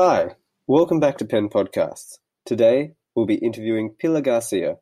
Hi, 0.00 0.36
welcome 0.68 1.00
back 1.00 1.18
to 1.18 1.24
Pen 1.24 1.48
Podcasts. 1.48 2.18
Today, 2.46 2.92
we'll 3.16 3.26
be 3.26 3.34
interviewing 3.34 3.96
Pilar 4.00 4.20
Garcia. 4.20 4.76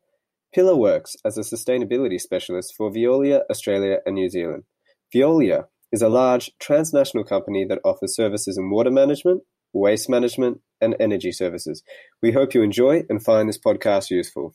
Pilar 0.53 0.75
works 0.75 1.15
as 1.25 1.39
a 1.39 1.41
sustainability 1.41 2.21
specialist 2.21 2.75
for 2.77 2.91
Veolia 2.91 3.41
Australia 3.49 3.97
and 4.05 4.13
New 4.13 4.29
Zealand. 4.29 4.65
Veolia 5.11 5.69
is 5.91 6.03
a 6.03 6.07
large 6.07 6.51
transnational 6.59 7.25
company 7.25 7.65
that 7.67 7.79
offers 7.83 8.15
services 8.15 8.59
in 8.59 8.69
water 8.69 8.91
management, 8.91 9.41
waste 9.73 10.07
management, 10.07 10.59
and 10.79 10.95
energy 10.99 11.31
services. 11.31 11.81
We 12.21 12.33
hope 12.33 12.53
you 12.53 12.61
enjoy 12.61 13.01
and 13.09 13.25
find 13.25 13.49
this 13.49 13.57
podcast 13.57 14.11
useful. 14.11 14.53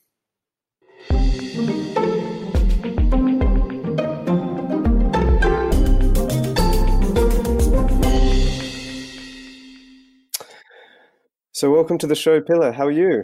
So, 11.63 11.71
welcome 11.71 11.97
to 11.99 12.09
the 12.09 12.17
show, 12.17 12.41
Pilar. 12.41 12.73
How 12.73 12.89
are 12.89 12.91
you? 12.91 13.23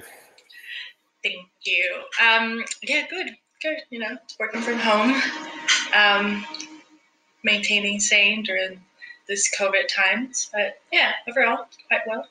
Thank 1.25 1.49
you. 1.63 2.03
Um, 2.25 2.65
yeah, 2.85 3.05
good, 3.11 3.31
good. 3.61 3.79
You 3.91 3.99
know, 3.99 4.17
working 4.39 4.61
from 4.61 4.79
home, 4.79 5.21
um, 5.93 6.47
maintaining 7.43 7.99
sane 7.99 8.45
during 8.45 8.81
this 9.27 9.53
COVID 9.59 9.89
times, 9.89 10.51
but 10.53 10.79
yeah, 10.93 11.15
overall 11.29 11.67
quite 11.89 12.03
well. 12.07 12.29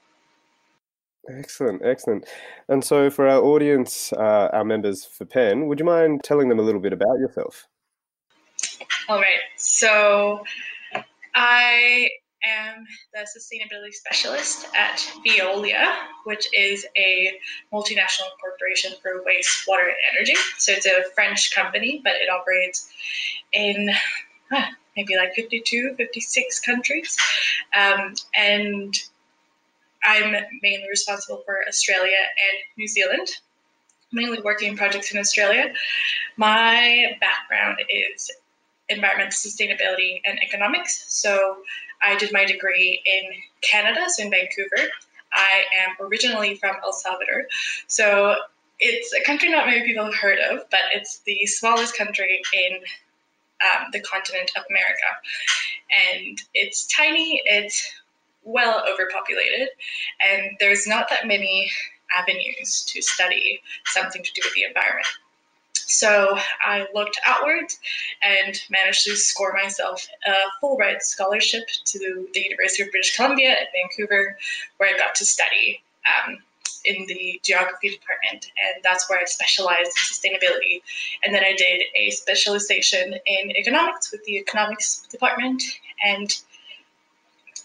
Excellent, 1.30 1.82
excellent. 1.84 2.26
And 2.70 2.86
so, 2.86 3.10
for 3.10 3.28
our 3.28 3.42
audience, 3.44 4.14
uh, 4.14 4.48
our 4.54 4.64
members 4.64 5.04
for 5.04 5.26
Pen, 5.26 5.68
would 5.68 5.78
you 5.78 5.86
mind 5.86 6.24
telling 6.24 6.48
them 6.48 6.58
a 6.58 6.62
little 6.62 6.80
bit 6.80 6.94
about 6.94 7.20
yourself? 7.20 7.68
All 9.10 9.20
right. 9.20 9.42
So, 9.58 10.46
I 11.36 12.12
am 12.48 12.86
the 13.14 13.20
sustainability 13.22 13.94
specialist 13.94 14.68
at 14.76 14.98
Veolia, 15.26 15.96
which 16.26 16.48
is 16.54 16.86
a 16.98 17.34
multinational 17.73 18.30
corporation 18.42 18.94
for 19.02 19.23
waste, 19.26 19.66
water, 19.67 19.88
and 19.88 19.95
energy. 20.16 20.34
So 20.58 20.72
it's 20.72 20.86
a 20.86 21.03
French 21.16 21.53
company, 21.53 22.02
but 22.03 22.14
it 22.14 22.30
operates 22.30 22.90
in 23.53 23.90
huh, 24.52 24.66
maybe 24.95 25.16
like 25.16 25.34
52, 25.34 25.95
56 25.95 26.59
countries. 26.62 27.18
Um, 27.75 28.14
and 28.36 28.95
I'm 30.03 30.31
mainly 30.62 30.88
responsible 30.90 31.42
for 31.45 31.59
Australia 31.68 32.18
and 32.18 32.59
New 32.78 32.88
Zealand 32.88 33.30
mainly 34.12 34.40
working 34.42 34.75
projects 34.75 35.12
in 35.12 35.20
Australia. 35.20 35.73
My 36.38 37.18
background 37.20 37.78
is 37.90 38.31
environmental 38.90 39.32
sustainability 39.32 40.22
and 40.26 40.42
economics. 40.42 41.06
So 41.08 41.58
I 42.02 42.16
did 42.16 42.32
my 42.32 42.46
degree 42.46 43.02
in 43.06 43.42
Canada, 43.62 44.06
so 44.08 44.24
in 44.24 44.32
Vancouver. 44.32 44.90
I 45.34 45.64
am 45.86 46.06
originally 46.06 46.56
from 46.56 46.78
El 46.84 46.94
Salvador. 46.94 47.46
So 47.88 48.36
it's 48.80 49.14
a 49.14 49.24
country 49.24 49.50
not 49.50 49.66
many 49.66 49.86
people 49.86 50.06
have 50.06 50.16
heard 50.16 50.40
of, 50.52 50.70
but 50.70 50.80
it's 50.94 51.20
the 51.20 51.46
smallest 51.46 51.98
country 51.98 52.42
in 52.54 52.80
um, 53.62 53.88
the 53.92 54.00
continent 54.02 54.52
of 54.56 54.64
America. 54.70 55.10
And 56.16 56.42
it's 56.54 56.88
tiny, 56.88 57.42
it's 57.46 57.92
well 58.44 58.84
overpopulated, 58.92 59.70
and 60.26 60.52
there's 60.60 60.88
not 60.88 61.10
that 61.10 61.28
many 61.28 61.70
avenues 62.18 62.86
to 62.88 63.02
study 63.02 63.62
something 63.88 64.24
to 64.24 64.32
do 64.34 64.42
with 64.44 64.54
the 64.54 64.64
environment. 64.64 65.08
So 65.98 66.38
I 66.62 66.86
looked 66.94 67.20
outward 67.26 67.66
and 68.22 68.62
managed 68.70 69.06
to 69.06 69.16
score 69.16 69.52
myself 69.53 70.08
a 70.28 70.34
Fulbright 70.62 71.02
scholarship 71.02 71.64
to 71.86 72.28
the 72.34 72.40
University 72.40 72.84
of 72.84 72.92
British 72.92 73.16
Columbia 73.16 73.50
at 73.50 73.70
Vancouver, 73.73 74.38
where 74.78 74.94
I 74.94 74.98
got 74.98 75.16
to 75.16 75.25
study 75.25 75.81
um, 76.06 76.38
in 76.86 77.08
the 77.08 77.42
geography 77.44 77.90
department, 77.90 78.52
and 78.64 78.84
that's 78.84 79.09
where 79.09 79.18
I 79.20 79.25
specialized 79.25 79.92
in 79.98 80.31
sustainability. 80.31 80.84
And 81.25 81.34
then 81.34 81.44
I 81.44 81.56
did 81.58 81.81
a 81.95 82.12
specialization 82.12 83.16
in 83.25 83.58
economics 83.58 84.12
with 84.12 84.24
the 84.25 84.38
economics 84.38 85.08
department, 85.09 85.64
and 86.06 86.29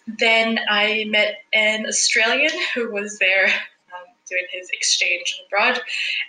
then 0.07 0.59
I 0.71 1.05
met 1.05 1.43
an 1.53 1.85
Australian 1.87 2.53
who 2.75 2.91
was 2.93 3.19
there 3.19 3.45
um, 3.45 4.07
doing 4.27 4.47
his 4.51 4.71
exchange 4.71 5.39
abroad, 5.47 5.83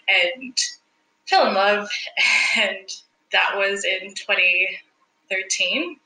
and 0.09 0.59
fell 1.27 1.47
in 1.47 1.53
love, 1.53 1.89
and 2.57 2.89
that 3.31 3.53
was 3.55 3.85
in 3.85 4.13
2013. 4.13 5.97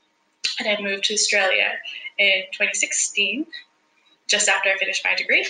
And 0.60 0.68
I 0.68 0.80
moved 0.80 1.04
to 1.04 1.14
Australia 1.14 1.72
in 2.18 2.42
2016, 2.52 3.46
just 4.26 4.48
after 4.48 4.70
I 4.70 4.78
finished 4.78 5.04
my 5.04 5.14
degree. 5.14 5.46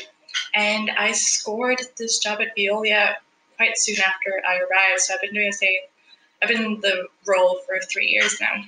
And 0.54 0.90
I 0.90 1.12
scored 1.12 1.80
this 1.96 2.18
job 2.18 2.40
at 2.40 2.56
Veolia 2.56 3.14
quite 3.56 3.78
soon 3.78 3.96
after 3.96 4.42
I 4.46 4.56
arrived. 4.56 5.00
So 5.00 5.14
I've 5.14 5.20
been 5.20 5.34
doing 5.34 5.48
the 5.48 5.52
same, 5.52 5.78
I've 6.42 6.48
been 6.48 6.64
in 6.64 6.80
the 6.80 7.06
role 7.26 7.60
for 7.66 7.80
three 7.80 8.06
years 8.06 8.38
now. 8.40 8.64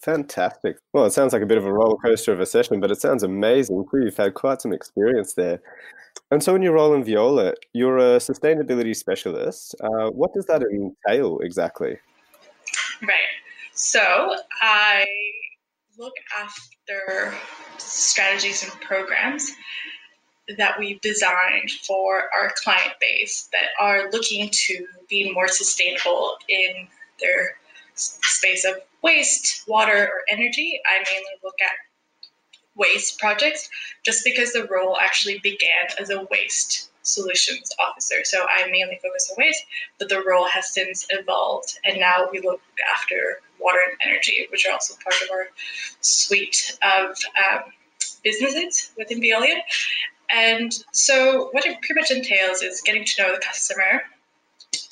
Fantastic. 0.00 0.76
Well, 0.92 1.06
it 1.06 1.12
sounds 1.12 1.32
like 1.32 1.42
a 1.42 1.46
bit 1.46 1.56
of 1.56 1.64
a 1.64 1.72
roller 1.72 1.96
coaster 1.96 2.32
of 2.32 2.40
a 2.40 2.46
session, 2.46 2.80
but 2.80 2.90
it 2.90 3.00
sounds 3.00 3.22
amazing. 3.22 3.84
You've 3.92 4.16
had 4.16 4.34
quite 4.34 4.60
some 4.60 4.72
experience 4.72 5.34
there. 5.34 5.60
And 6.34 6.42
so, 6.42 6.56
in 6.56 6.62
your 6.62 6.72
role 6.72 6.94
in 6.94 7.04
Veolia, 7.04 7.54
you're 7.74 7.98
a 7.98 8.18
sustainability 8.18 8.96
specialist. 8.96 9.76
Uh, 9.80 10.10
what 10.10 10.34
does 10.34 10.46
that 10.46 10.62
entail 10.62 11.38
exactly? 11.38 11.96
Right. 13.00 13.34
So, 13.72 14.34
I 14.60 15.06
look 15.96 16.14
after 16.36 17.32
strategies 17.78 18.64
and 18.64 18.72
programs 18.80 19.48
that 20.58 20.76
we've 20.76 21.00
designed 21.02 21.70
for 21.86 22.24
our 22.34 22.52
client 22.56 22.94
base 23.00 23.48
that 23.52 23.68
are 23.78 24.10
looking 24.10 24.50
to 24.66 24.86
be 25.08 25.30
more 25.32 25.46
sustainable 25.46 26.36
in 26.48 26.88
their 27.20 27.58
space 27.94 28.64
of 28.64 28.74
waste, 29.04 29.62
water, 29.68 30.08
or 30.12 30.22
energy. 30.28 30.80
I 30.84 30.98
mainly 30.98 31.34
look 31.44 31.54
at 31.62 31.76
waste 32.76 33.18
projects 33.18 33.68
just 34.04 34.24
because 34.24 34.52
the 34.52 34.66
role 34.66 34.96
actually 34.98 35.38
began 35.40 35.86
as 35.98 36.10
a 36.10 36.26
waste 36.30 36.90
solutions 37.02 37.70
officer. 37.86 38.24
So 38.24 38.46
I 38.48 38.68
mainly 38.70 38.98
focus 39.02 39.30
on 39.30 39.36
waste, 39.38 39.64
but 39.98 40.08
the 40.08 40.22
role 40.22 40.46
has 40.46 40.72
since 40.72 41.06
evolved 41.10 41.78
and 41.84 42.00
now 42.00 42.28
we 42.32 42.40
look 42.40 42.60
after 42.94 43.40
water 43.60 43.78
and 43.88 43.98
energy, 44.10 44.46
which 44.50 44.66
are 44.66 44.72
also 44.72 44.94
part 45.02 45.14
of 45.22 45.30
our 45.30 45.48
suite 46.00 46.78
of 46.82 47.16
um, 47.52 47.62
businesses 48.22 48.90
within 48.96 49.20
Veolia. 49.20 49.60
And 50.30 50.72
so 50.92 51.48
what 51.52 51.66
it 51.66 51.80
pretty 51.82 52.00
much 52.00 52.10
entails 52.10 52.62
is 52.62 52.80
getting 52.80 53.04
to 53.04 53.22
know 53.22 53.34
the 53.34 53.40
customer, 53.40 54.02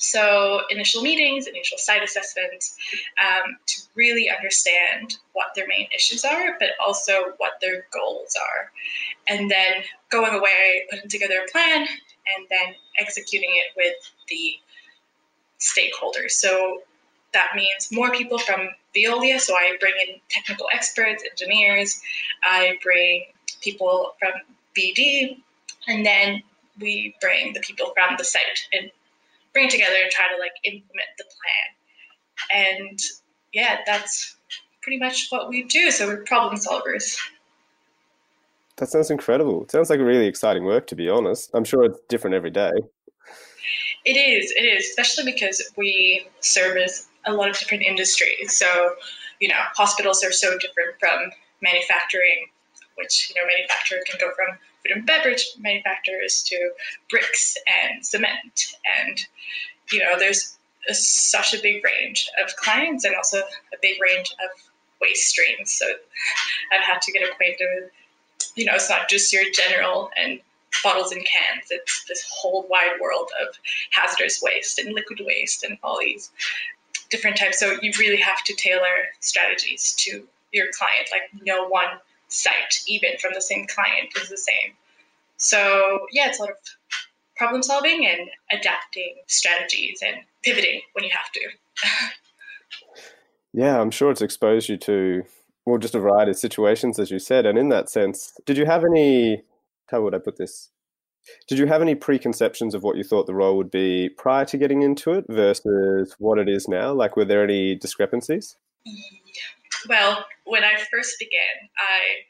so, 0.03 0.63
initial 0.69 1.01
meetings, 1.01 1.47
initial 1.47 1.77
site 1.77 2.03
assessments 2.03 2.75
um, 3.21 3.55
to 3.65 3.81
really 3.95 4.29
understand 4.29 5.17
what 5.31 5.55
their 5.55 5.65
main 5.65 5.87
issues 5.95 6.25
are, 6.25 6.57
but 6.59 6.71
also 6.85 7.33
what 7.37 7.53
their 7.61 7.85
goals 7.93 8.35
are. 8.35 8.71
And 9.29 9.49
then 9.49 9.83
going 10.09 10.33
away, 10.33 10.83
putting 10.91 11.09
together 11.09 11.39
a 11.47 11.49
plan, 11.49 11.87
and 11.87 12.47
then 12.49 12.75
executing 12.99 13.49
it 13.51 13.71
with 13.77 13.95
the 14.27 14.55
stakeholders. 15.61 16.31
So, 16.31 16.81
that 17.31 17.51
means 17.55 17.87
more 17.89 18.11
people 18.11 18.39
from 18.39 18.67
Veolia. 18.93 19.39
So, 19.39 19.55
I 19.55 19.77
bring 19.79 19.93
in 20.05 20.15
technical 20.29 20.67
experts, 20.73 21.23
engineers, 21.23 22.01
I 22.43 22.77
bring 22.83 23.23
people 23.61 24.15
from 24.19 24.33
BD, 24.77 25.37
and 25.87 26.05
then 26.05 26.43
we 26.77 27.15
bring 27.21 27.53
the 27.53 27.61
people 27.61 27.93
from 27.95 28.15
the 28.17 28.25
site 28.25 28.67
and 28.73 28.91
bring 29.53 29.67
it 29.67 29.71
together 29.71 29.95
and 30.01 30.11
try 30.11 30.25
to 30.33 30.39
like 30.39 30.53
implement 30.65 31.09
the 31.17 31.25
plan. 31.25 32.79
And 32.79 32.99
yeah, 33.53 33.79
that's 33.85 34.35
pretty 34.81 34.99
much 34.99 35.27
what 35.29 35.49
we 35.49 35.63
do. 35.63 35.91
So 35.91 36.07
we're 36.07 36.23
problem 36.23 36.59
solvers. 36.59 37.17
That 38.77 38.89
sounds 38.89 39.11
incredible. 39.11 39.63
It 39.63 39.71
sounds 39.71 39.89
like 39.89 39.99
really 39.99 40.25
exciting 40.25 40.65
work, 40.65 40.87
to 40.87 40.95
be 40.95 41.07
honest. 41.07 41.51
I'm 41.53 41.63
sure 41.63 41.83
it's 41.83 41.99
different 42.09 42.35
every 42.35 42.49
day. 42.49 42.71
It 44.05 44.17
is. 44.17 44.51
It 44.51 44.63
is, 44.63 44.89
especially 44.89 45.31
because 45.31 45.61
we 45.77 46.27
service 46.41 47.07
a 47.25 47.33
lot 47.33 47.49
of 47.49 47.57
different 47.57 47.83
industries. 47.83 48.57
So, 48.57 48.95
you 49.39 49.47
know, 49.47 49.59
hospitals 49.75 50.23
are 50.23 50.31
so 50.31 50.57
different 50.57 50.99
from 50.99 51.31
manufacturing, 51.61 52.47
which 52.97 53.29
you 53.29 53.41
know, 53.41 53.47
manufacturing 53.47 54.01
can 54.09 54.19
go 54.19 54.33
from 54.35 54.57
food 54.83 54.95
and 54.95 55.05
beverage 55.05 55.45
manufacturers 55.59 56.43
to 56.43 56.71
bricks 57.09 57.57
and 57.67 58.05
cement. 58.05 58.75
And, 58.99 59.19
you 59.91 59.99
know, 59.99 60.17
there's 60.17 60.57
a, 60.89 60.93
such 60.93 61.53
a 61.53 61.61
big 61.61 61.83
range 61.83 62.29
of 62.43 62.55
clients 62.55 63.05
and 63.05 63.15
also 63.15 63.37
a 63.37 63.77
big 63.81 63.97
range 64.01 64.31
of 64.43 64.49
waste 65.01 65.27
streams. 65.27 65.71
So 65.71 65.85
I've 66.71 66.83
had 66.83 67.01
to 67.01 67.11
get 67.11 67.27
acquainted 67.29 67.67
with, 67.75 67.91
you 68.55 68.65
know, 68.65 68.75
it's 68.75 68.89
not 68.89 69.09
just 69.09 69.31
your 69.33 69.43
general 69.53 70.09
and 70.17 70.39
bottles 70.83 71.11
and 71.11 71.23
cans. 71.25 71.67
It's 71.69 72.05
this 72.07 72.25
whole 72.29 72.65
wide 72.69 72.97
world 73.01 73.29
of 73.41 73.55
hazardous 73.91 74.41
waste 74.41 74.79
and 74.79 74.93
liquid 74.93 75.21
waste 75.23 75.63
and 75.63 75.77
all 75.83 75.99
these 75.99 76.31
different 77.09 77.37
types. 77.37 77.59
So 77.59 77.77
you 77.81 77.91
really 77.99 78.17
have 78.17 78.43
to 78.43 78.55
tailor 78.55 79.07
strategies 79.19 79.93
to 79.99 80.27
your 80.51 80.67
client. 80.77 81.09
Like 81.11 81.29
no 81.45 81.67
one 81.67 81.87
site, 82.33 82.81
even 82.87 83.11
from 83.21 83.31
the 83.33 83.41
same 83.41 83.65
client, 83.67 84.09
is 84.21 84.29
the 84.29 84.37
same. 84.37 84.73
So 85.37 86.05
yeah, 86.11 86.27
it's 86.27 86.39
a 86.39 86.43
lot 86.43 86.51
of 86.51 86.57
problem 87.35 87.63
solving 87.63 88.05
and 88.05 88.29
adapting 88.51 89.15
strategies 89.27 89.99
and 90.05 90.17
pivoting 90.43 90.81
when 90.93 91.03
you 91.03 91.11
have 91.11 91.31
to. 91.31 92.11
yeah, 93.53 93.79
I'm 93.79 93.91
sure 93.91 94.11
it's 94.11 94.21
exposed 94.21 94.69
you 94.69 94.77
to 94.77 95.23
well, 95.65 95.77
just 95.77 95.95
a 95.95 95.99
variety 95.99 96.31
of 96.31 96.37
situations, 96.37 96.99
as 96.99 97.09
you 97.09 97.19
said. 97.19 97.45
And 97.45 97.57
in 97.57 97.69
that 97.69 97.89
sense, 97.89 98.33
did 98.45 98.57
you 98.57 98.65
have 98.65 98.83
any? 98.83 99.43
How 99.87 100.01
would 100.01 100.15
I 100.15 100.19
put 100.19 100.37
this? 100.37 100.69
Did 101.47 101.57
you 101.57 101.67
have 101.67 101.81
any 101.81 101.95
preconceptions 101.95 102.75
of 102.75 102.83
what 102.83 102.97
you 102.97 103.03
thought 103.03 103.27
the 103.27 103.33
role 103.33 103.55
would 103.55 103.71
be 103.71 104.09
prior 104.09 104.43
to 104.45 104.57
getting 104.57 104.81
into 104.81 105.11
it 105.11 105.25
versus 105.29 106.15
what 106.19 106.37
it 106.37 106.49
is 106.49 106.67
now? 106.67 106.91
Like, 106.91 107.15
were 107.15 107.23
there 107.23 107.43
any 107.43 107.75
discrepancies? 107.75 108.57
Well, 109.87 110.25
when 110.45 110.63
I 110.63 110.75
first 110.91 111.19
began, 111.19 111.69
I 111.77 112.23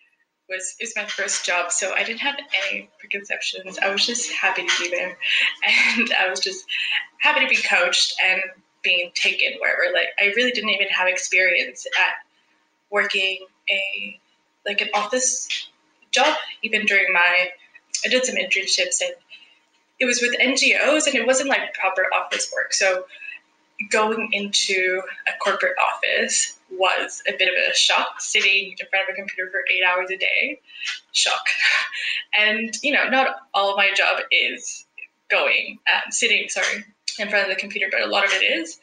was 0.50 0.76
it 0.80 0.86
was 0.86 0.96
my 0.96 1.06
first 1.06 1.46
job, 1.46 1.72
so 1.72 1.94
I 1.94 2.04
didn't 2.04 2.20
have 2.20 2.36
any 2.70 2.90
preconceptions. 3.00 3.78
I 3.80 3.90
was 3.90 4.06
just 4.06 4.32
happy 4.32 4.66
to 4.66 4.84
be 4.84 4.90
there, 4.90 5.18
and 5.98 6.14
I 6.20 6.30
was 6.30 6.40
just 6.40 6.66
happy 7.20 7.42
to 7.42 7.48
be 7.48 7.56
coached 7.56 8.14
and 8.24 8.42
being 8.84 9.12
taken 9.16 9.54
wherever. 9.60 9.94
Like, 9.94 10.10
I 10.20 10.34
really 10.36 10.52
didn't 10.52 10.72
even 10.72 10.88
have 10.90 11.08
experience 11.08 11.86
at 11.86 12.16
working 12.90 13.46
a 13.70 14.20
like 14.66 14.82
an 14.82 14.90
office 14.94 15.48
job, 16.12 16.38
even 16.62 16.86
during 16.86 17.12
my 17.14 17.50
I 18.06 18.10
did 18.10 18.26
some 18.26 18.36
internships 18.36 19.02
and 19.02 19.14
it 20.00 20.06
was 20.06 20.22
with 20.22 20.38
NGOs 20.40 21.08
and 21.08 21.16
it 21.16 21.26
wasn't 21.26 21.50
like 21.50 21.74
proper 21.74 22.06
office 22.14 22.52
work. 22.54 22.74
So 22.74 23.06
going 23.92 24.30
into 24.32 25.02
a 25.28 25.32
corporate 25.40 25.76
office 25.94 26.60
was 26.72 27.22
a 27.28 27.32
bit 27.38 27.48
of 27.48 27.54
a 27.54 27.76
shock. 27.76 28.20
Sitting 28.20 28.76
in 28.80 28.88
front 28.90 29.10
of 29.10 29.14
a 29.14 29.16
computer 29.16 29.50
for 29.52 29.62
eight 29.72 29.84
hours 29.84 30.10
a 30.12 30.18
day 30.18 30.60
shock. 31.12 31.46
And 32.36 32.74
you 32.82 32.92
know 32.92 33.08
not 33.10 33.36
all 33.54 33.70
of 33.70 33.78
my 33.78 33.92
job 33.96 34.20
is 34.32 34.86
going 35.30 35.78
um, 35.94 36.12
sitting 36.12 36.50
sorry 36.50 36.84
in 37.20 37.30
front 37.30 37.48
of 37.48 37.56
the 37.56 37.60
computer 37.60 37.88
but 37.92 38.02
a 38.02 38.08
lot 38.08 38.26
of 38.26 38.32
it 38.32 38.44
is. 38.44 38.80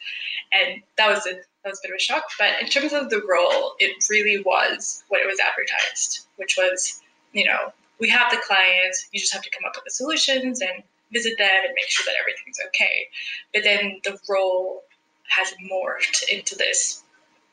And 0.53 0.81
that 0.97 1.09
was 1.09 1.25
a 1.27 1.33
that 1.63 1.69
was 1.69 1.79
a 1.79 1.83
bit 1.83 1.91
of 1.91 1.97
a 1.97 1.99
shock. 1.99 2.23
But 2.39 2.61
in 2.61 2.67
terms 2.67 2.93
of 2.93 3.09
the 3.09 3.21
role 3.29 3.73
it 3.79 4.03
really 4.09 4.41
was 4.43 5.03
what 5.09 5.21
it 5.21 5.27
was 5.27 5.39
advertised 5.39 6.27
which 6.37 6.55
was 6.57 7.01
you 7.33 7.45
know 7.45 7.73
we 7.99 8.09
have 8.09 8.31
the 8.31 8.41
clients 8.47 9.07
you 9.11 9.19
just 9.19 9.33
have 9.33 9.43
to 9.43 9.49
come 9.49 9.65
up 9.65 9.75
with 9.75 9.83
the 9.83 9.91
solutions 9.91 10.61
and 10.61 10.83
visit 11.11 11.37
them 11.37 11.49
and 11.65 11.73
make 11.75 11.89
sure 11.89 12.05
that 12.05 12.15
everything's 12.19 12.59
okay. 12.67 13.07
But 13.53 13.63
then 13.63 13.99
the 14.03 14.17
role 14.29 14.83
has 15.31 15.53
morphed 15.71 16.23
into 16.29 16.55
this 16.55 17.03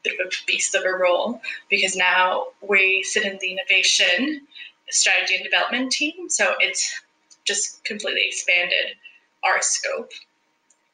bit 0.04 0.18
of 0.20 0.26
a 0.26 0.30
beast 0.46 0.74
of 0.74 0.84
a 0.84 0.90
role 0.90 1.40
because 1.68 1.96
now 1.96 2.46
we 2.66 3.02
sit 3.02 3.24
in 3.24 3.38
the 3.40 3.52
innovation 3.52 4.46
strategy 4.90 5.34
and 5.34 5.44
development 5.44 5.92
team. 5.92 6.28
So 6.28 6.54
it's 6.60 7.00
just 7.44 7.82
completely 7.84 8.24
expanded 8.26 8.96
our 9.44 9.60
scope, 9.60 10.10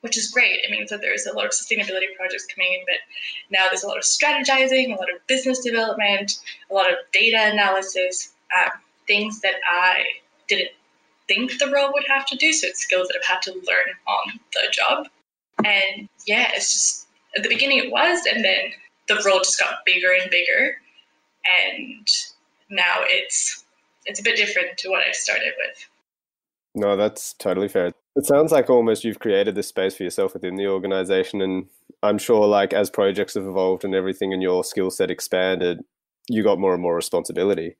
which 0.00 0.16
is 0.16 0.30
great. 0.30 0.60
It 0.64 0.70
means 0.70 0.90
that 0.90 1.00
there's 1.00 1.26
a 1.26 1.34
lot 1.34 1.46
of 1.46 1.52
sustainability 1.52 2.14
projects 2.16 2.46
coming 2.54 2.72
in, 2.72 2.84
but 2.86 2.98
now 3.50 3.66
there's 3.68 3.84
a 3.84 3.88
lot 3.88 3.98
of 3.98 4.04
strategizing, 4.04 4.88
a 4.88 4.98
lot 4.98 5.12
of 5.12 5.26
business 5.26 5.60
development, 5.60 6.40
a 6.70 6.74
lot 6.74 6.90
of 6.90 6.96
data 7.12 7.38
analysis, 7.52 8.32
um, 8.56 8.72
things 9.06 9.40
that 9.40 9.56
I 9.68 10.04
didn't 10.48 10.70
think 11.26 11.58
the 11.58 11.70
role 11.70 11.92
would 11.92 12.06
have 12.06 12.26
to 12.26 12.36
do. 12.36 12.52
So 12.52 12.66
it's 12.68 12.80
skills 12.80 13.08
that 13.08 13.16
I've 13.16 13.36
had 13.36 13.42
to 13.42 13.52
learn 13.52 13.94
on 14.06 14.40
the 14.52 14.70
job. 14.70 15.08
And 15.58 16.08
yeah, 16.26 16.50
it's 16.54 16.72
just 16.72 17.06
at 17.36 17.42
the 17.42 17.48
beginning 17.48 17.78
it 17.78 17.90
was, 17.90 18.26
and 18.32 18.44
then 18.44 18.72
the 19.08 19.22
role 19.26 19.38
just 19.38 19.58
got 19.58 19.84
bigger 19.84 20.12
and 20.12 20.30
bigger. 20.30 20.76
And 21.46 22.08
now 22.70 23.00
it's 23.02 23.64
it's 24.06 24.20
a 24.20 24.22
bit 24.22 24.36
different 24.36 24.78
to 24.78 24.88
what 24.88 25.06
I 25.06 25.12
started 25.12 25.52
with. 25.58 25.88
No, 26.74 26.96
that's 26.96 27.34
totally 27.34 27.68
fair. 27.68 27.92
It 28.16 28.26
sounds 28.26 28.52
like 28.52 28.68
almost 28.68 29.04
you've 29.04 29.18
created 29.18 29.54
this 29.54 29.68
space 29.68 29.96
for 29.96 30.02
yourself 30.02 30.34
within 30.34 30.56
the 30.56 30.66
organization. 30.66 31.40
And 31.40 31.66
I'm 32.02 32.18
sure, 32.18 32.46
like, 32.46 32.72
as 32.72 32.90
projects 32.90 33.34
have 33.34 33.46
evolved 33.46 33.84
and 33.84 33.94
everything 33.94 34.32
and 34.32 34.42
your 34.42 34.64
skill 34.64 34.90
set 34.90 35.10
expanded, 35.10 35.80
you 36.28 36.42
got 36.42 36.58
more 36.58 36.72
and 36.72 36.82
more 36.82 36.94
responsibility. 36.94 37.76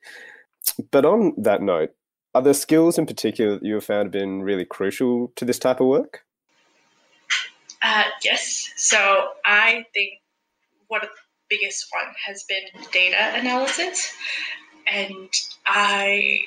But 0.91 1.05
on 1.05 1.33
that 1.37 1.61
note, 1.61 1.91
are 2.33 2.41
there 2.41 2.53
skills 2.53 2.97
in 2.97 3.05
particular 3.05 3.55
that 3.55 3.65
you 3.65 3.75
have 3.75 3.85
found 3.85 4.07
have 4.07 4.11
been 4.11 4.43
really 4.43 4.65
crucial 4.65 5.31
to 5.35 5.45
this 5.45 5.59
type 5.59 5.79
of 5.79 5.87
work? 5.87 6.24
Uh, 7.85 8.05
yes. 8.23 8.71
So 8.77 9.33
I 9.45 9.85
think 9.93 10.13
one 10.87 11.01
of 11.01 11.09
the 11.09 11.55
biggest 11.55 11.85
one 11.91 12.11
has 12.25 12.43
been 12.43 12.63
data 12.91 13.33
analysis, 13.35 14.11
and 14.91 15.29
I 15.67 16.39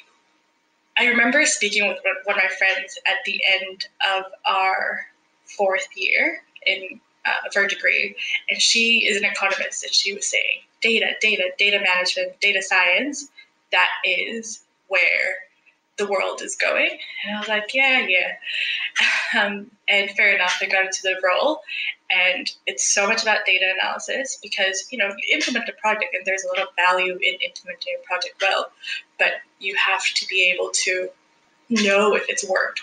I 0.99 1.07
remember 1.07 1.47
speaking 1.47 1.87
with 1.87 1.99
one 2.25 2.37
of 2.37 2.43
my 2.43 2.49
friends 2.49 2.99
at 3.07 3.19
the 3.25 3.41
end 3.49 3.87
of 4.17 4.25
our 4.47 5.07
fourth 5.45 5.87
year 5.95 6.43
in 6.67 7.01
uh, 7.25 7.51
for 7.53 7.63
a 7.63 7.69
degree, 7.69 8.17
and 8.51 8.61
she 8.61 9.07
is 9.07 9.17
an 9.17 9.25
economist, 9.25 9.85
and 9.85 9.95
she 9.95 10.13
was 10.13 10.29
saying 10.29 10.63
data, 10.81 11.13
data, 11.21 11.51
data 11.57 11.79
management, 11.79 12.41
data 12.41 12.63
science. 12.63 13.29
That 13.71 13.91
is 14.05 14.65
where 14.89 15.37
the 15.99 16.07
world 16.07 16.41
is 16.43 16.57
going. 16.57 16.99
And 17.25 17.37
I 17.37 17.39
was 17.39 17.49
like, 17.49 17.75
yeah, 17.75 18.07
yeah. 18.07 18.37
Um, 19.39 19.71
and 19.87 20.09
fair 20.13 20.35
enough, 20.35 20.57
I 20.63 20.67
got 20.67 20.87
into 20.87 21.03
the 21.03 21.21
role. 21.23 21.61
And 22.11 22.51
it's 22.67 22.89
so 22.89 23.07
much 23.07 23.21
about 23.21 23.45
data 23.45 23.75
analysis 23.79 24.39
because, 24.43 24.89
you 24.91 24.97
know, 24.97 25.09
you 25.09 25.37
implement 25.37 25.69
a 25.69 25.73
project 25.73 26.15
and 26.15 26.25
there's 26.25 26.45
a 26.45 26.49
lot 26.49 26.61
of 26.61 26.69
value 26.77 27.13
in 27.13 27.35
implementing 27.35 27.95
a 28.03 28.07
project 28.07 28.37
well, 28.41 28.71
but 29.19 29.33
you 29.61 29.77
have 29.77 30.03
to 30.15 30.27
be 30.29 30.51
able 30.51 30.71
to 30.73 31.11
know 31.69 32.15
if 32.17 32.25
it's 32.31 32.49
worked 32.49 32.81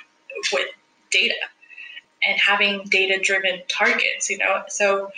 with 0.53 0.67
data 1.09 1.33
and 2.23 2.39
having 2.39 2.83
data 2.89 3.19
driven 3.19 3.61
targets, 3.67 4.29
you 4.29 4.37
know. 4.37 4.61
So 4.67 5.09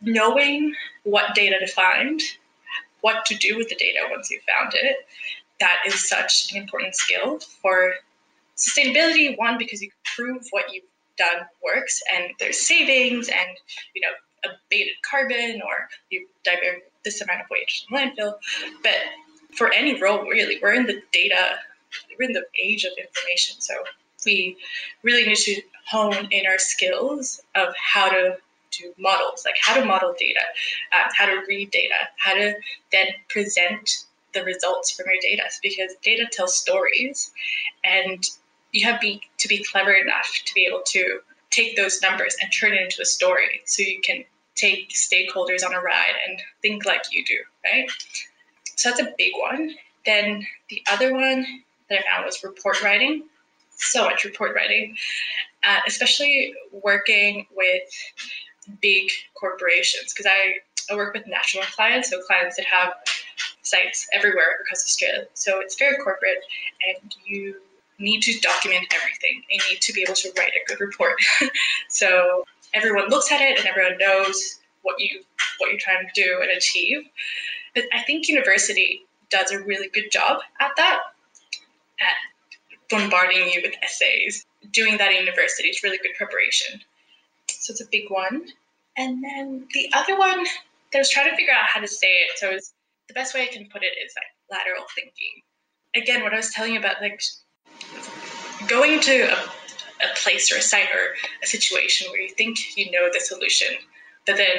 knowing 0.00 0.74
what 1.02 1.34
data 1.34 1.58
to 1.58 1.66
find, 1.66 2.20
what 3.00 3.24
to 3.26 3.34
do 3.34 3.56
with 3.56 3.68
the 3.68 3.76
data 3.76 4.00
once 4.10 4.30
you've 4.30 4.42
found 4.44 4.74
it, 4.74 4.98
that 5.60 5.78
is 5.86 6.08
such 6.08 6.52
an 6.52 6.58
important 6.58 6.94
skill 6.94 7.38
for 7.38 7.94
sustainability. 8.56 9.36
One, 9.38 9.58
because 9.58 9.82
you 9.82 9.90
prove 10.16 10.46
what 10.50 10.72
you've 10.72 10.84
done 11.16 11.46
works 11.62 12.02
and 12.14 12.32
there's 12.38 12.66
savings 12.66 13.28
and, 13.28 13.56
you 13.94 14.02
know, 14.02 14.08
abated 14.44 14.94
carbon 15.08 15.62
or 15.64 15.88
you 16.10 16.26
divert 16.44 16.82
this 17.04 17.20
amount 17.20 17.40
of 17.40 17.46
waste 17.50 17.86
from 17.88 17.98
landfill. 17.98 18.34
But 18.82 18.96
for 19.54 19.72
any 19.72 20.00
role, 20.00 20.22
really, 20.22 20.58
we're 20.60 20.74
in 20.74 20.86
the 20.86 21.02
data, 21.12 21.56
we're 22.18 22.26
in 22.26 22.32
the 22.32 22.44
age 22.62 22.84
of 22.84 22.92
information. 22.98 23.60
So 23.60 23.74
we 24.26 24.56
really 25.02 25.26
need 25.26 25.36
to 25.36 25.62
hone 25.86 26.28
in 26.30 26.46
our 26.46 26.58
skills 26.58 27.40
of 27.54 27.74
how 27.76 28.08
to 28.10 28.36
do 28.70 28.92
models, 28.98 29.44
like 29.44 29.56
how 29.60 29.78
to 29.78 29.84
model 29.84 30.14
data, 30.18 30.40
uh, 30.92 31.08
how 31.16 31.26
to 31.26 31.42
read 31.46 31.70
data, 31.70 31.94
how 32.16 32.34
to 32.34 32.54
then 32.90 33.06
present 33.28 34.06
the 34.34 34.44
results 34.44 34.90
from 34.90 35.06
your 35.06 35.20
data 35.20 35.44
because 35.62 35.92
data 36.02 36.26
tells 36.30 36.56
stories 36.56 37.30
and 37.84 38.24
you 38.72 38.86
have 38.86 39.00
be, 39.00 39.20
to 39.38 39.48
be 39.48 39.64
clever 39.70 39.92
enough 39.92 40.30
to 40.44 40.54
be 40.54 40.66
able 40.66 40.82
to 40.84 41.20
take 41.50 41.76
those 41.76 42.02
numbers 42.02 42.36
and 42.42 42.52
turn 42.52 42.72
it 42.72 42.82
into 42.82 43.00
a 43.00 43.04
story 43.04 43.62
so 43.64 43.82
you 43.82 44.00
can 44.00 44.24
take 44.56 44.90
stakeholders 44.90 45.64
on 45.64 45.72
a 45.72 45.80
ride 45.80 46.14
and 46.28 46.40
think 46.62 46.84
like 46.84 47.02
you 47.10 47.24
do, 47.24 47.38
right? 47.64 47.88
So 48.76 48.90
that's 48.90 49.00
a 49.00 49.14
big 49.16 49.32
one. 49.38 49.74
Then 50.04 50.46
the 50.68 50.82
other 50.90 51.12
one 51.12 51.46
that 51.88 52.00
I 52.00 52.02
found 52.02 52.26
was 52.26 52.42
report 52.42 52.82
writing. 52.82 53.24
So 53.76 54.04
much 54.04 54.24
report 54.24 54.54
writing, 54.54 54.96
uh, 55.66 55.80
especially 55.86 56.54
working 56.70 57.46
with 57.56 57.82
big 58.80 59.08
corporations 59.34 60.12
because 60.12 60.30
I, 60.30 60.92
I 60.92 60.96
work 60.96 61.14
with 61.14 61.26
national 61.26 61.64
clients, 61.64 62.10
so 62.10 62.20
clients 62.22 62.56
that 62.56 62.66
have 62.66 62.92
sites 63.64 64.06
everywhere 64.12 64.60
across 64.62 64.84
Australia. 64.84 65.26
So 65.34 65.60
it's 65.60 65.76
very 65.76 65.96
corporate, 65.96 66.38
and 66.88 67.14
you 67.26 67.56
need 67.98 68.22
to 68.22 68.38
document 68.40 68.86
everything. 68.94 69.42
You 69.50 69.60
need 69.70 69.80
to 69.80 69.92
be 69.92 70.02
able 70.02 70.14
to 70.14 70.32
write 70.36 70.52
a 70.52 70.68
good 70.68 70.80
report. 70.80 71.16
so 71.88 72.44
everyone 72.72 73.08
looks 73.08 73.32
at 73.32 73.40
it 73.40 73.58
and 73.58 73.66
everyone 73.66 73.98
knows 73.98 74.60
what 74.82 74.98
you 74.98 75.22
what 75.58 75.70
you're 75.70 75.80
trying 75.80 76.06
to 76.06 76.22
do 76.22 76.40
and 76.42 76.50
achieve. 76.50 77.04
But 77.74 77.84
I 77.92 78.02
think 78.02 78.28
university 78.28 79.04
does 79.30 79.50
a 79.52 79.60
really 79.60 79.88
good 79.88 80.10
job 80.10 80.40
at 80.60 80.70
that, 80.76 81.00
at 82.00 82.88
bombarding 82.90 83.48
you 83.50 83.60
with 83.62 83.74
essays. 83.82 84.44
Doing 84.72 84.98
that 84.98 85.12
in 85.12 85.18
university 85.18 85.68
is 85.68 85.82
really 85.82 85.98
good 85.98 86.14
preparation. 86.16 86.80
So 87.48 87.72
it's 87.72 87.80
a 87.80 87.86
big 87.90 88.10
one. 88.10 88.46
And 88.96 89.22
then 89.24 89.66
the 89.72 89.90
other 89.92 90.16
one 90.16 90.44
I 90.94 90.98
was 90.98 91.10
trying 91.10 91.30
to 91.30 91.36
figure 91.36 91.52
out 91.52 91.66
how 91.66 91.80
to 91.80 91.88
say 91.88 92.06
it. 92.06 92.38
So 92.38 92.52
was, 92.52 92.72
the 93.08 93.14
best 93.14 93.34
way 93.34 93.42
I 93.42 93.46
can 93.46 93.68
put 93.70 93.82
it 93.82 93.94
is 94.04 94.14
like 94.16 94.58
lateral 94.58 94.84
thinking. 94.94 95.42
Again, 95.94 96.22
what 96.22 96.32
I 96.32 96.36
was 96.36 96.52
telling 96.52 96.72
you 96.72 96.78
about 96.78 97.00
like 97.00 97.20
going 98.68 99.00
to 99.00 99.22
a, 99.22 99.36
a 99.36 100.14
place 100.16 100.52
or 100.52 100.56
a 100.56 100.62
site 100.62 100.88
or 100.92 101.14
a 101.42 101.46
situation 101.46 102.10
where 102.10 102.20
you 102.20 102.30
think 102.30 102.76
you 102.76 102.90
know 102.90 103.08
the 103.12 103.20
solution, 103.20 103.68
but 104.26 104.36
then 104.36 104.56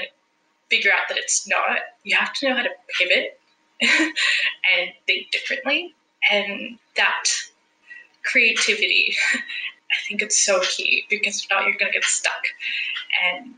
figure 0.70 0.92
out 0.92 1.08
that 1.10 1.18
it's 1.18 1.48
not. 1.48 1.80
You 2.04 2.16
have 2.18 2.34
to 2.34 2.50
know 2.50 2.56
how 2.56 2.64
to 2.64 2.70
pivot 2.98 3.40
and 3.82 4.92
think 5.06 5.32
differently. 5.32 5.94
And 6.32 6.80
that 6.96 7.26
creativity, 8.24 9.16
I 9.36 10.08
think 10.08 10.22
it's 10.22 10.44
so 10.44 10.60
key 10.62 11.06
because 11.10 11.44
if 11.44 11.50
not, 11.50 11.64
you're 11.66 11.78
going 11.78 11.92
to 11.92 11.98
get 11.98 12.04
stuck. 12.04 12.42
And 13.34 13.54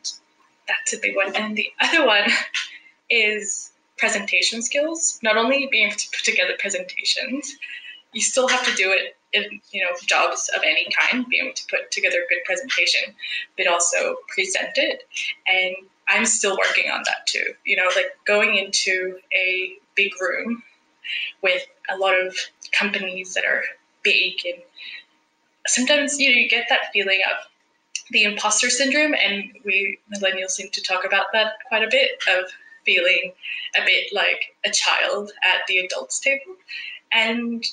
that's 0.68 0.94
a 0.94 0.98
big 0.98 1.16
one. 1.16 1.36
And 1.36 1.56
the 1.56 1.70
other 1.80 2.06
one 2.06 2.30
is 3.10 3.72
presentation 3.98 4.62
skills. 4.62 5.20
Not 5.24 5.38
only 5.38 5.68
being 5.72 5.88
able 5.88 5.98
to 5.98 6.10
put 6.10 6.24
together 6.24 6.54
presentations, 6.60 7.56
you 8.14 8.22
still 8.22 8.48
have 8.48 8.66
to 8.66 8.74
do 8.76 8.92
it 8.92 9.16
in 9.34 9.60
you 9.72 9.82
know 9.82 9.90
jobs 10.06 10.50
of 10.56 10.62
any 10.64 10.88
kind, 11.00 11.26
being 11.28 11.46
able 11.46 11.56
to 11.56 11.66
put 11.70 11.92
together 11.92 12.18
a 12.18 12.34
good 12.34 12.44
presentation, 12.46 13.14
but 13.58 13.68
also 13.68 14.16
present 14.30 14.72
it. 14.76 15.04
And 15.48 15.76
I'm 16.08 16.26
still 16.26 16.58
working 16.58 16.90
on 16.90 17.02
that 17.06 17.28
too. 17.28 17.54
You 17.66 17.78
know, 17.78 17.90
like 17.96 18.18
going 18.26 18.56
into 18.56 19.18
a 19.36 19.74
big 19.96 20.12
room 20.22 20.64
with 21.42 21.66
a 21.90 21.98
lot 21.98 22.20
of 22.20 22.36
companies 22.72 23.34
that 23.34 23.46
are 23.46 23.64
big 24.04 24.34
and 24.46 24.62
sometimes 25.68 26.18
you 26.20 26.30
know 26.30 26.36
you 26.36 26.50
get 26.50 26.68
that 26.70 26.92
feeling 26.94 27.20
of 27.32 27.46
the 28.12 28.24
imposter 28.24 28.70
syndrome 28.70 29.14
and 29.14 29.44
we 29.66 30.00
millennials 30.14 30.52
seem 30.52 30.70
to 30.72 30.82
talk 30.82 31.06
about 31.06 31.26
that 31.34 31.54
quite 31.68 31.84
a 31.84 31.90
bit 31.90 32.12
of 32.38 32.50
feeling 32.88 33.34
a 33.80 33.86
bit 33.86 34.08
like 34.14 34.56
a 34.66 34.72
child 34.72 35.32
at 35.44 35.62
the 35.68 35.78
adults 35.78 36.20
table. 36.20 36.56
And 37.12 37.64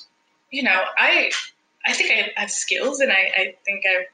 you 0.55 0.63
know 0.63 0.83
i 0.97 1.31
i 1.85 1.93
think 1.93 2.11
i 2.11 2.39
have 2.39 2.51
skills 2.51 2.99
and 3.01 3.11
i, 3.11 3.31
I 3.37 3.55
think 3.65 3.83
i 3.85 4.05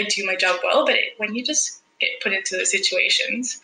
i 0.00 0.04
do 0.04 0.26
my 0.26 0.36
job 0.36 0.60
well 0.62 0.84
but 0.84 0.96
it, 0.96 1.14
when 1.16 1.34
you 1.34 1.44
just 1.44 1.80
get 1.98 2.10
put 2.22 2.32
into 2.32 2.56
those 2.56 2.70
situations 2.70 3.60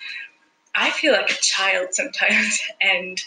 i 0.75 0.91
feel 0.91 1.13
like 1.13 1.31
a 1.31 1.35
child 1.35 1.89
sometimes. 1.93 2.61
And 2.81 3.19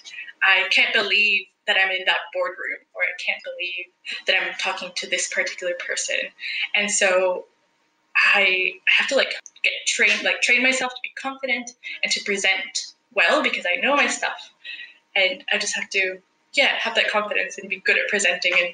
i 0.43 0.67
can't 0.69 0.93
believe 0.93 1.45
that 1.67 1.77
i'm 1.77 1.91
in 1.91 2.05
that 2.05 2.31
boardroom 2.33 2.81
or 2.95 3.01
i 3.03 3.15
can't 3.23 3.41
believe 3.43 3.85
that 4.25 4.35
i'm 4.35 4.53
talking 4.59 4.91
to 4.95 5.07
this 5.09 5.27
particular 5.29 5.73
person. 5.85 6.17
And 6.75 6.89
so 6.89 7.45
I 8.35 8.71
have 8.87 9.07
to 9.09 9.15
like 9.15 9.35
get 9.63 9.73
trained, 9.85 10.23
like 10.23 10.41
train 10.41 10.63
myself 10.63 10.91
to 10.91 10.99
be 11.03 11.11
confident 11.21 11.69
and 12.03 12.11
to 12.11 12.23
present 12.23 12.95
well 13.17 13.43
because 13.43 13.65
I 13.65 13.81
know 13.81 13.95
my 13.95 14.07
stuff. 14.07 14.51
And 15.15 15.43
I 15.51 15.57
just 15.57 15.75
have 15.75 15.89
to, 15.89 16.19
yeah, 16.53 16.75
have 16.79 16.95
that 16.95 17.09
confidence 17.09 17.57
and 17.57 17.69
be 17.69 17.79
good 17.79 17.97
at 17.97 18.07
presenting. 18.07 18.53
And 18.53 18.69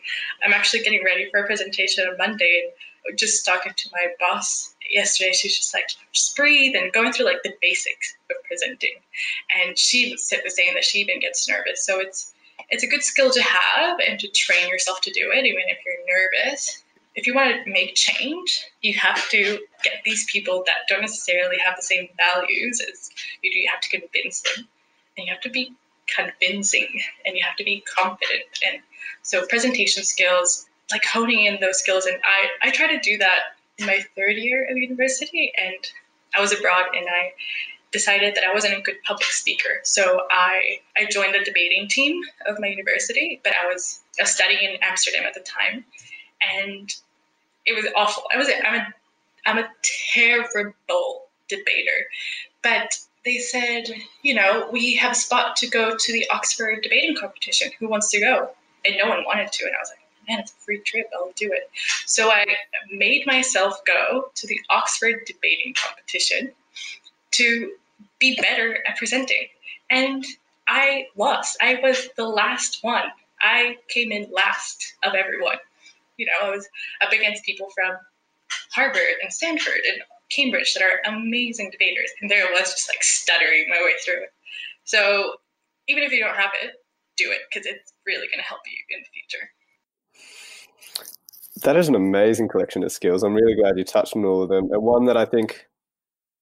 I'm 0.45 0.53
actually 0.53 0.83
getting 0.83 1.03
ready 1.03 1.29
for 1.31 1.39
a 1.39 1.47
presentation 1.47 2.05
on 2.07 2.17
Monday 2.17 2.69
and 3.07 3.17
just 3.17 3.45
talking 3.45 3.71
to 3.75 3.89
my 3.93 4.07
boss 4.19 4.75
yesterday. 4.91 5.31
She's 5.31 5.57
just 5.57 5.73
like, 5.73 5.87
just 6.11 6.35
breathe 6.35 6.75
and 6.75 6.91
going 6.91 7.13
through 7.13 7.25
like 7.25 7.41
the 7.43 7.53
basics 7.61 8.15
of 8.29 8.35
presenting. 8.45 8.95
And 9.57 9.79
she 9.79 10.11
was 10.11 10.27
saying 10.27 10.73
that 10.75 10.83
she 10.83 10.99
even 10.99 11.21
gets 11.21 11.47
nervous. 11.49 11.85
So 11.85 11.99
it's, 11.99 12.33
it's 12.69 12.83
a 12.83 12.87
good 12.87 13.03
skill 13.03 13.31
to 13.31 13.41
have 13.41 13.99
and 14.07 14.19
to 14.19 14.27
train 14.27 14.67
yourself 14.67 14.99
to 15.01 15.11
do 15.11 15.31
it, 15.33 15.45
even 15.45 15.63
if 15.67 15.77
you're 15.85 16.45
nervous 16.45 16.82
if 17.15 17.27
you 17.27 17.35
want 17.35 17.63
to 17.63 17.71
make 17.71 17.95
change, 17.95 18.65
you 18.81 18.93
have 18.95 19.29
to 19.29 19.59
get 19.83 19.93
these 20.03 20.25
people 20.31 20.63
that 20.65 20.87
don't 20.89 21.01
necessarily 21.01 21.57
have 21.63 21.75
the 21.75 21.83
same 21.83 22.07
values 22.17 22.81
as 22.81 23.09
you 23.41 23.51
do. 23.51 23.59
You 23.59 23.69
have 23.71 23.81
to 23.81 23.99
convince 23.99 24.41
them, 24.41 24.67
and 25.17 25.27
you 25.27 25.33
have 25.33 25.41
to 25.41 25.49
be 25.49 25.73
convincing, 26.13 27.01
and 27.25 27.35
you 27.35 27.43
have 27.43 27.55
to 27.57 27.63
be 27.63 27.81
confident. 27.81 28.43
And 28.65 28.81
so, 29.21 29.45
presentation 29.45 30.03
skills, 30.03 30.65
like 30.91 31.05
honing 31.05 31.45
in 31.45 31.59
those 31.61 31.79
skills, 31.79 32.05
and 32.05 32.17
I 32.23 32.67
I 32.67 32.71
try 32.71 32.87
to 32.87 32.99
do 32.99 33.17
that 33.19 33.57
in 33.77 33.85
my 33.85 34.03
third 34.15 34.37
year 34.37 34.67
of 34.69 34.77
university, 34.77 35.51
and 35.57 35.75
I 36.35 36.41
was 36.41 36.51
abroad, 36.51 36.85
and 36.95 37.05
I 37.07 37.33
decided 37.91 38.33
that 38.33 38.43
I 38.43 38.51
wasn't 38.51 38.75
a 38.75 38.81
good 38.81 38.97
public 39.05 39.29
speaker. 39.29 39.81
So 39.83 40.21
I 40.31 40.79
I 40.97 41.05
joined 41.05 41.35
the 41.35 41.43
debating 41.45 41.87
team 41.87 42.23
of 42.47 42.59
my 42.59 42.67
university, 42.67 43.39
but 43.43 43.53
I 43.61 43.71
was, 43.71 43.99
I 44.19 44.23
was 44.23 44.31
studying 44.31 44.63
in 44.63 44.77
Amsterdam 44.81 45.25
at 45.27 45.35
the 45.35 45.41
time 45.41 45.85
and 46.59 46.93
it 47.65 47.73
was 47.73 47.85
awful. 47.95 48.23
I 48.33 48.37
was 48.37 48.49
I'm 48.65 48.75
a 48.75 48.87
I'm 49.45 49.57
a 49.57 49.69
terrible 50.13 51.23
debater, 51.49 52.07
but 52.61 52.97
they 53.25 53.37
said, 53.37 53.85
you 54.21 54.33
know, 54.33 54.69
we 54.71 54.95
have 54.95 55.13
a 55.13 55.15
spot 55.15 55.55
to 55.57 55.67
go 55.67 55.95
to 55.97 56.13
the 56.13 56.25
Oxford 56.33 56.81
debating 56.83 57.15
competition. 57.15 57.71
Who 57.79 57.87
wants 57.87 58.09
to 58.11 58.19
go? 58.19 58.49
And 58.85 58.97
no 58.97 59.07
one 59.07 59.23
wanted 59.25 59.51
to, 59.51 59.65
and 59.65 59.73
I 59.73 59.79
was 59.79 59.91
like, 59.91 59.99
man, 60.27 60.39
it's 60.39 60.51
a 60.51 60.55
free 60.55 60.79
trip. 60.79 61.09
I'll 61.13 61.31
do 61.35 61.51
it. 61.51 61.69
So 62.05 62.29
I 62.31 62.45
made 62.91 63.25
myself 63.25 63.79
go 63.85 64.29
to 64.35 64.47
the 64.47 64.59
Oxford 64.69 65.21
debating 65.25 65.73
competition 65.73 66.51
to 67.31 67.73
be 68.19 68.37
better 68.41 68.83
at 68.87 68.97
presenting. 68.97 69.47
And 69.89 70.25
I 70.67 71.07
lost. 71.15 71.57
I 71.61 71.79
was 71.81 72.09
the 72.15 72.27
last 72.27 72.83
one. 72.83 73.05
I 73.41 73.77
came 73.89 74.11
in 74.11 74.31
last 74.31 74.95
of 75.03 75.13
everyone. 75.13 75.57
You 76.17 76.27
know, 76.27 76.47
I 76.47 76.51
was 76.51 76.67
up 77.01 77.11
against 77.11 77.43
people 77.43 77.67
from 77.75 77.95
Harvard 78.73 79.17
and 79.21 79.31
Stanford 79.31 79.81
and 79.87 80.01
Cambridge 80.31 80.73
that 80.73 80.83
are 80.83 81.01
amazing 81.11 81.71
debaters, 81.71 82.11
and 82.21 82.29
there 82.29 82.47
I 82.47 82.51
was 82.51 82.71
just 82.71 82.89
like 82.89 83.03
stuttering 83.03 83.65
my 83.69 83.81
way 83.83 83.93
through 84.03 84.23
it. 84.23 84.29
So 84.83 85.35
even 85.87 86.03
if 86.03 86.11
you 86.11 86.19
don't 86.23 86.35
have 86.35 86.51
it, 86.61 86.71
do 87.17 87.31
it 87.31 87.39
because 87.49 87.65
it's 87.67 87.93
really 88.05 88.27
going 88.27 88.39
to 88.39 88.43
help 88.43 88.61
you 88.65 88.77
in 88.95 89.03
the 89.03 89.09
future. 89.13 89.49
That 91.63 91.77
is 91.77 91.87
an 91.87 91.95
amazing 91.95 92.47
collection 92.47 92.83
of 92.83 92.91
skills. 92.91 93.23
I'm 93.23 93.35
really 93.35 93.55
glad 93.55 93.77
you 93.77 93.83
touched 93.83 94.15
on 94.15 94.25
all 94.25 94.41
of 94.41 94.49
them. 94.49 94.69
And 94.71 94.81
one 94.81 95.05
that 95.05 95.17
I 95.17 95.25
think 95.25 95.67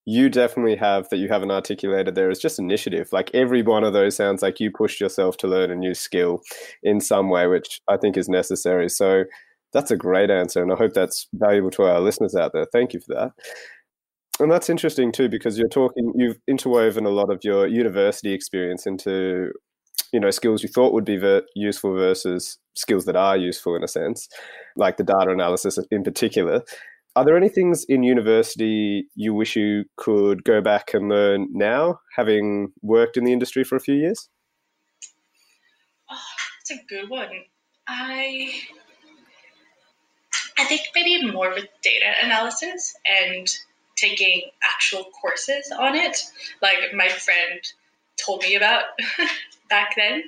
you 0.06 0.30
definitely 0.30 0.76
have 0.78 1.10
that 1.10 1.18
you 1.18 1.28
haven't 1.28 1.52
articulated 1.52 2.16
there 2.16 2.30
is 2.30 2.40
just 2.40 2.58
initiative. 2.58 3.10
Like 3.12 3.30
every 3.34 3.62
one 3.62 3.84
of 3.84 3.94
those 3.94 4.16
sounds 4.16 4.42
like 4.42 4.60
you 4.60 4.72
pushed 4.72 5.00
yourself 5.00 5.38
to 5.38 5.48
learn 5.48 5.70
a 5.70 5.76
new 5.76 5.94
skill 5.94 6.42
in 6.82 7.00
some 7.02 7.30
way, 7.30 7.46
which 7.48 7.82
I 7.88 7.98
think 7.98 8.18
is 8.18 8.30
necessary. 8.30 8.90
So 8.90 9.26
that's 9.74 9.92
a 9.92 9.98
great 9.98 10.30
answer, 10.30 10.62
and 10.62 10.72
I 10.72 10.76
hope 10.76 10.94
that's 10.94 11.28
valuable 11.34 11.72
to 11.72 11.84
our 11.84 12.00
listeners 12.00 12.36
out 12.36 12.54
there. 12.54 12.66
Thank 12.72 12.94
you 12.94 13.00
for 13.00 13.14
that. 13.14 13.32
And 14.40 14.52
that's 14.52 14.70
interesting 14.70 15.12
too, 15.12 15.30
because 15.30 15.58
you're 15.58 15.68
talking, 15.68 16.14
you've 16.16 16.40
interwoven 16.48 17.06
a 17.06 17.10
lot 17.10 17.30
of 17.30 17.44
your 17.44 17.68
university 17.68 18.34
experience 18.34 18.88
into, 18.88 19.52
you 20.12 20.20
know, 20.20 20.32
skills 20.32 20.64
you 20.64 20.70
thought 20.70 20.94
would 20.94 21.06
be 21.06 21.18
ver- 21.18 21.44
useful 21.56 21.94
versus 21.94 22.58
skills 22.74 23.06
that 23.06 23.16
are 23.16 23.38
useful 23.38 23.76
in 23.76 23.84
a 23.84 23.88
sense, 23.88 24.28
like 24.76 24.98
the 24.98 25.04
data 25.04 25.30
analysis 25.30 25.78
in 25.92 26.04
particular. 26.04 26.64
Are 27.16 27.26
there 27.26 27.36
any 27.36 27.50
things 27.50 27.86
in 27.90 28.04
university 28.04 29.06
you 29.16 29.34
wish 29.34 29.56
you 29.58 29.84
could 29.98 30.44
go 30.44 30.62
back 30.62 30.94
and 30.94 31.10
learn 31.10 31.48
now, 31.52 32.00
having 32.16 32.72
worked 32.82 33.18
in 33.18 33.26
the 33.26 33.34
industry 33.34 33.64
for 33.64 33.76
a 33.76 33.82
few 33.82 33.96
years? 33.96 34.30
Oh, 36.10 36.18
that's 36.58 36.80
a 36.80 36.86
good 36.88 37.10
one. 37.10 37.30
I 37.86 38.50
I 40.58 40.66
think 40.66 40.82
maybe 40.94 41.32
more 41.32 41.50
with 41.54 41.68
data 41.82 42.14
analysis 42.24 42.96
and 43.06 43.48
taking 43.96 44.50
actual 44.64 45.06
courses 45.22 45.72
on 45.78 45.96
it, 45.96 46.18
like 46.62 46.94
my 46.94 47.10
friend 47.10 47.62
told 48.24 48.42
me 48.42 48.56
about 48.56 48.84
back 49.70 49.96
then. 49.96 50.24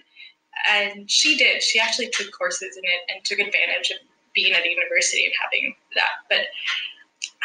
And 0.69 1.09
she 1.09 1.35
did. 1.35 1.63
She 1.63 1.79
actually 1.79 2.09
took 2.09 2.31
courses 2.31 2.77
in 2.77 2.83
it 2.83 3.13
and 3.13 3.23
took 3.25 3.39
advantage 3.39 3.89
of 3.91 3.97
being 4.33 4.53
at 4.53 4.63
a 4.63 4.69
university 4.69 5.25
and 5.25 5.33
having 5.41 5.75
that. 5.95 6.09
But 6.29 6.47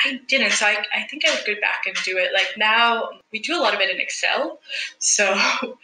I 0.04 0.20
didn't. 0.28 0.52
So 0.52 0.66
I, 0.66 0.84
I 0.94 1.02
think 1.04 1.24
I 1.26 1.34
would 1.34 1.44
go 1.46 1.60
back 1.60 1.84
and 1.86 1.96
do 2.04 2.16
it. 2.18 2.32
Like 2.32 2.54
now, 2.56 3.10
we 3.32 3.40
do 3.40 3.58
a 3.58 3.60
lot 3.60 3.74
of 3.74 3.80
it 3.80 3.90
in 3.90 4.00
Excel. 4.00 4.60
So 4.98 5.36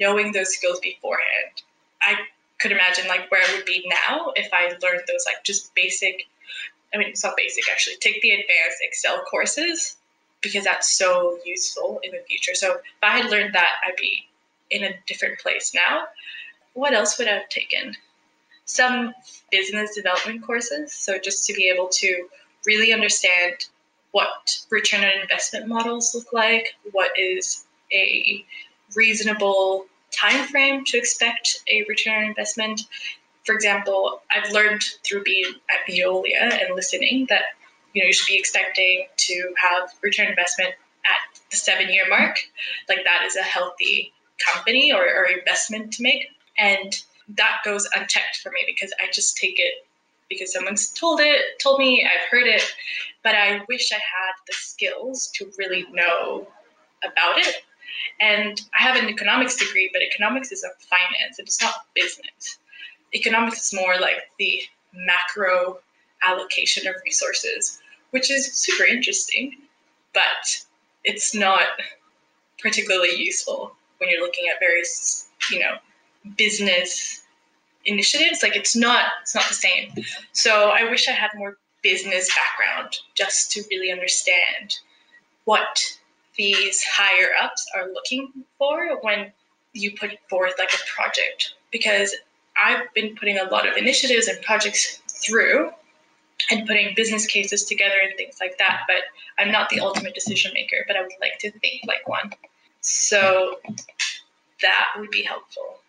knowing 0.00 0.32
those 0.32 0.54
skills 0.54 0.80
beforehand, 0.80 1.62
I 2.02 2.16
could 2.64 2.72
imagine 2.72 3.06
like 3.08 3.30
where 3.30 3.42
I 3.42 3.54
would 3.54 3.66
be 3.66 3.84
now 4.08 4.32
if 4.36 4.48
I 4.54 4.68
learned 4.82 5.02
those 5.06 5.26
like 5.26 5.44
just 5.44 5.74
basic 5.74 6.26
I 6.94 6.96
mean, 6.96 7.08
it's 7.08 7.22
not 7.22 7.36
basic 7.36 7.64
actually. 7.70 7.96
Take 7.96 8.22
the 8.22 8.30
advanced 8.30 8.78
Excel 8.80 9.22
courses 9.24 9.96
because 10.40 10.64
that's 10.64 10.96
so 10.96 11.38
useful 11.44 12.00
in 12.02 12.12
the 12.12 12.22
future. 12.26 12.54
So 12.54 12.74
if 12.76 12.80
I 13.02 13.18
had 13.18 13.30
learned 13.30 13.54
that, 13.54 13.74
I'd 13.84 13.96
be 13.96 14.26
in 14.70 14.84
a 14.84 14.94
different 15.06 15.38
place 15.40 15.74
now. 15.74 16.04
What 16.72 16.94
else 16.94 17.18
would 17.18 17.28
I 17.28 17.32
have 17.32 17.48
taken? 17.50 17.94
Some 18.64 19.12
business 19.50 19.94
development 19.94 20.46
courses. 20.46 20.94
So 20.94 21.18
just 21.18 21.46
to 21.48 21.52
be 21.52 21.68
able 21.68 21.88
to 21.88 22.28
really 22.64 22.94
understand 22.94 23.66
what 24.12 24.56
return 24.70 25.04
on 25.04 25.20
investment 25.20 25.66
models 25.66 26.14
look 26.14 26.32
like, 26.32 26.74
what 26.92 27.10
is 27.18 27.66
a 27.92 28.44
reasonable 28.94 29.86
time 30.14 30.46
frame 30.46 30.84
to 30.84 30.98
expect 30.98 31.62
a 31.68 31.84
return 31.88 32.24
on 32.24 32.28
investment, 32.30 32.82
for 33.44 33.54
example, 33.54 34.22
I've 34.34 34.50
learned 34.52 34.82
through 35.04 35.22
being 35.24 35.52
at 35.70 35.90
Veolia 35.90 36.64
and 36.64 36.74
listening 36.74 37.26
that 37.28 37.42
you 37.92 38.02
know 38.02 38.06
you 38.06 38.12
should 38.12 38.26
be 38.26 38.38
expecting 38.38 39.06
to 39.16 39.54
have 39.56 39.90
return 40.02 40.28
investment 40.28 40.70
at 41.04 41.40
the 41.50 41.56
seven 41.56 41.92
year 41.92 42.08
mark. 42.08 42.38
Like 42.88 43.04
that 43.04 43.24
is 43.26 43.36
a 43.36 43.42
healthy 43.42 44.12
company 44.52 44.92
or, 44.92 45.02
or 45.02 45.24
investment 45.26 45.92
to 45.94 46.02
make. 46.02 46.28
And 46.58 46.92
that 47.28 47.58
goes 47.64 47.88
unchecked 47.94 48.38
for 48.42 48.50
me 48.50 48.64
because 48.66 48.92
I 49.00 49.10
just 49.12 49.36
take 49.36 49.58
it 49.58 49.86
because 50.28 50.52
someone's 50.52 50.88
told 50.90 51.20
it, 51.20 51.40
told 51.62 51.78
me, 51.78 52.04
I've 52.04 52.28
heard 52.30 52.46
it, 52.46 52.62
but 53.22 53.34
I 53.34 53.60
wish 53.68 53.92
I 53.92 53.96
had 53.96 54.32
the 54.46 54.54
skills 54.54 55.30
to 55.34 55.50
really 55.58 55.86
know 55.92 56.46
about 57.02 57.38
it. 57.38 57.56
And 58.20 58.60
I 58.78 58.82
have 58.82 58.96
an 58.96 59.08
economics 59.08 59.56
degree, 59.56 59.90
but 59.92 60.02
economics 60.02 60.52
is 60.52 60.64
a 60.64 60.70
finance, 60.84 61.38
it's 61.38 61.60
not 61.60 61.86
business. 61.94 62.58
Economics 63.14 63.66
is 63.66 63.74
more 63.74 63.94
like 64.00 64.30
the 64.38 64.60
macro 64.94 65.78
allocation 66.22 66.86
of 66.86 66.94
resources, 67.04 67.80
which 68.10 68.30
is 68.30 68.52
super 68.52 68.84
interesting, 68.84 69.56
but 70.12 70.64
it's 71.04 71.34
not 71.34 71.62
particularly 72.60 73.14
useful 73.16 73.74
when 73.98 74.10
you're 74.10 74.22
looking 74.22 74.44
at 74.48 74.58
various, 74.60 75.28
you 75.50 75.58
know, 75.58 75.76
business 76.36 77.22
initiatives. 77.84 78.42
Like 78.42 78.56
it's 78.56 78.74
not 78.74 79.06
it's 79.22 79.34
not 79.34 79.46
the 79.48 79.54
same. 79.54 79.92
So 80.32 80.70
I 80.70 80.90
wish 80.90 81.08
I 81.08 81.12
had 81.12 81.30
more 81.36 81.58
business 81.82 82.30
background 82.34 82.96
just 83.14 83.52
to 83.52 83.62
really 83.70 83.92
understand 83.92 84.78
what 85.44 85.98
these 86.36 86.82
higher 86.82 87.30
ups 87.42 87.66
are 87.76 87.88
looking 87.92 88.32
for 88.58 88.98
when 89.02 89.32
you 89.72 89.92
put 89.96 90.10
forth 90.28 90.54
like 90.58 90.72
a 90.72 90.78
project 90.86 91.54
because 91.72 92.14
I've 92.56 92.92
been 92.94 93.16
putting 93.16 93.38
a 93.38 93.44
lot 93.44 93.68
of 93.68 93.76
initiatives 93.76 94.28
and 94.28 94.40
projects 94.42 95.00
through 95.08 95.70
and 96.50 96.66
putting 96.66 96.94
business 96.94 97.26
cases 97.26 97.64
together 97.64 97.96
and 98.02 98.16
things 98.16 98.36
like 98.40 98.58
that. 98.58 98.80
But 98.86 98.96
I'm 99.38 99.50
not 99.50 99.70
the 99.70 99.80
ultimate 99.80 100.14
decision 100.14 100.52
maker, 100.54 100.84
but 100.86 100.96
I 100.96 101.02
would 101.02 101.12
like 101.20 101.38
to 101.40 101.50
think 101.50 101.82
like 101.86 102.06
one. 102.06 102.32
So 102.80 103.56
that 104.62 104.86
would 104.98 105.10
be 105.10 105.22
helpful. 105.22 105.80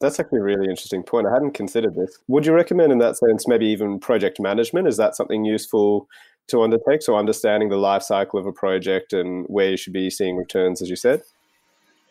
That's 0.00 0.20
actually 0.20 0.40
a 0.40 0.42
really 0.42 0.68
interesting 0.68 1.02
point. 1.02 1.26
I 1.26 1.32
hadn't 1.32 1.52
considered 1.52 1.94
this. 1.94 2.18
Would 2.28 2.46
you 2.46 2.52
recommend, 2.52 2.92
in 2.92 2.98
that 2.98 3.16
sense, 3.16 3.48
maybe 3.48 3.66
even 3.66 3.98
project 3.98 4.38
management? 4.38 4.86
Is 4.86 4.96
that 4.98 5.16
something 5.16 5.44
useful 5.44 6.08
to 6.48 6.62
undertake? 6.62 7.02
So, 7.02 7.16
understanding 7.16 7.68
the 7.68 7.76
life 7.76 8.02
cycle 8.02 8.38
of 8.38 8.46
a 8.46 8.52
project 8.52 9.12
and 9.12 9.46
where 9.46 9.70
you 9.70 9.76
should 9.76 9.92
be 9.92 10.10
seeing 10.10 10.36
returns, 10.36 10.82
as 10.82 10.90
you 10.90 10.96
said? 10.96 11.22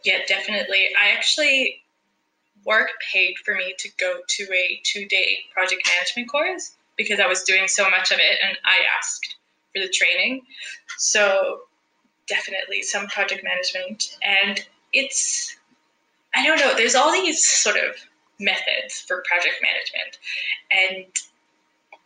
Yeah, 0.03 0.19
definitely. 0.27 0.87
I 1.01 1.11
actually 1.11 1.81
work 2.65 2.89
paid 3.11 3.35
for 3.43 3.55
me 3.55 3.75
to 3.77 3.89
go 3.99 4.19
to 4.27 4.43
a 4.43 4.81
two 4.83 5.05
day 5.05 5.39
project 5.53 5.81
management 5.87 6.29
course 6.29 6.73
because 6.97 7.19
I 7.19 7.27
was 7.27 7.43
doing 7.43 7.67
so 7.67 7.89
much 7.89 8.11
of 8.11 8.19
it 8.19 8.39
and 8.45 8.57
I 8.65 8.79
asked 8.97 9.35
for 9.73 9.81
the 9.81 9.89
training. 9.89 10.41
So, 10.97 11.61
definitely 12.27 12.81
some 12.81 13.07
project 13.07 13.43
management. 13.43 14.17
And 14.23 14.65
it's 14.93 15.57
I 16.35 16.45
don't 16.45 16.59
know, 16.59 16.73
there's 16.75 16.95
all 16.95 17.11
these 17.11 17.45
sort 17.45 17.75
of 17.77 17.95
methods 18.39 19.01
for 19.07 19.23
project 19.27 19.61
management. 19.61 20.17
And, 20.71 21.05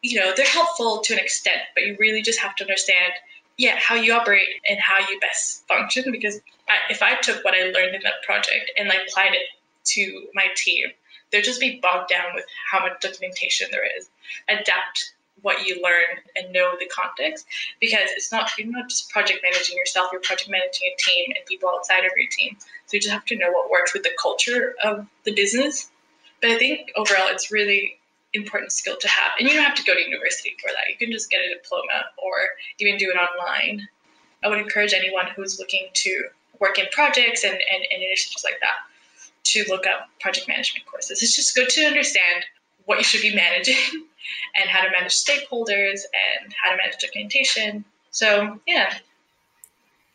you 0.07 0.19
know, 0.19 0.31
they're 0.35 0.45
helpful 0.45 1.01
to 1.01 1.13
an 1.13 1.19
extent, 1.19 1.59
but 1.75 1.85
you 1.85 1.97
really 1.99 2.21
just 2.21 2.39
have 2.39 2.55
to 2.55 2.63
understand, 2.63 3.13
yeah, 3.57 3.77
how 3.77 3.95
you 3.95 4.13
operate 4.13 4.47
and 4.69 4.79
how 4.79 4.99
you 4.99 5.19
best 5.19 5.67
function. 5.67 6.11
Because 6.11 6.39
I, 6.69 6.77
if 6.89 7.01
I 7.01 7.15
took 7.15 7.43
what 7.43 7.53
I 7.53 7.71
learned 7.71 7.95
in 7.95 8.01
that 8.03 8.23
project 8.25 8.71
and 8.77 8.87
like 8.87 8.99
applied 9.07 9.33
it 9.33 9.47
to 9.85 10.27
my 10.33 10.47
team, 10.55 10.87
they'd 11.31 11.43
just 11.43 11.59
be 11.59 11.79
bogged 11.81 12.09
down 12.09 12.33
with 12.33 12.45
how 12.71 12.79
much 12.79 13.01
documentation 13.01 13.67
there 13.71 13.85
is. 13.97 14.09
Adapt 14.47 15.13
what 15.41 15.67
you 15.67 15.81
learn 15.83 16.17
and 16.35 16.51
know 16.51 16.73
the 16.79 16.87
context 16.87 17.45
because 17.79 18.09
it's 18.15 18.31
not 18.31 18.49
you're 18.57 18.67
not 18.67 18.89
just 18.89 19.09
project 19.11 19.39
managing 19.43 19.77
yourself 19.77 20.09
you're 20.11 20.21
project 20.21 20.49
managing 20.49 20.91
a 20.91 20.95
team 20.97 21.25
and 21.35 21.45
people 21.45 21.69
outside 21.69 21.99
of 21.99 22.11
your 22.17 22.27
team 22.31 22.57
so 22.59 22.93
you 22.93 22.99
just 22.99 23.13
have 23.13 23.23
to 23.25 23.35
know 23.35 23.51
what 23.51 23.69
works 23.69 23.93
with 23.93 24.01
the 24.01 24.09
culture 24.19 24.73
of 24.83 25.05
the 25.25 25.33
business 25.33 25.91
but 26.41 26.49
i 26.49 26.57
think 26.57 26.91
overall 26.95 27.27
it's 27.29 27.51
really 27.51 27.96
important 28.33 28.71
skill 28.71 28.95
to 28.99 29.07
have 29.07 29.31
and 29.39 29.47
you 29.47 29.53
don't 29.53 29.63
have 29.63 29.75
to 29.75 29.83
go 29.83 29.93
to 29.93 30.01
university 30.01 30.55
for 30.61 30.67
that 30.67 30.89
you 30.89 30.97
can 30.97 31.11
just 31.11 31.29
get 31.29 31.39
a 31.39 31.53
diploma 31.53 32.05
or 32.17 32.33
even 32.79 32.97
do 32.97 33.09
it 33.09 33.17
online 33.17 33.87
i 34.43 34.47
would 34.47 34.59
encourage 34.59 34.93
anyone 34.93 35.25
who's 35.35 35.59
looking 35.59 35.87
to 35.93 36.25
work 36.59 36.77
in 36.77 36.85
projects 36.91 37.43
and, 37.43 37.53
and, 37.53 37.83
and 37.91 38.03
initiatives 38.03 38.43
like 38.43 38.59
that 38.59 38.79
to 39.43 39.63
look 39.69 39.87
up 39.87 40.09
project 40.19 40.47
management 40.47 40.85
courses 40.85 41.23
it's 41.23 41.35
just 41.35 41.55
good 41.55 41.69
to 41.69 41.81
understand 41.85 42.43
what 42.85 42.97
you 42.97 43.03
should 43.03 43.21
be 43.21 43.33
managing 43.47 44.07
and 44.59 44.69
how 44.69 44.83
to 44.83 44.89
manage 44.91 45.13
stakeholders 45.13 46.01
and 46.41 46.53
how 46.61 46.71
to 46.71 46.77
manage 46.77 46.97
documentation. 46.99 47.85
So, 48.11 48.59
yeah. 48.65 48.97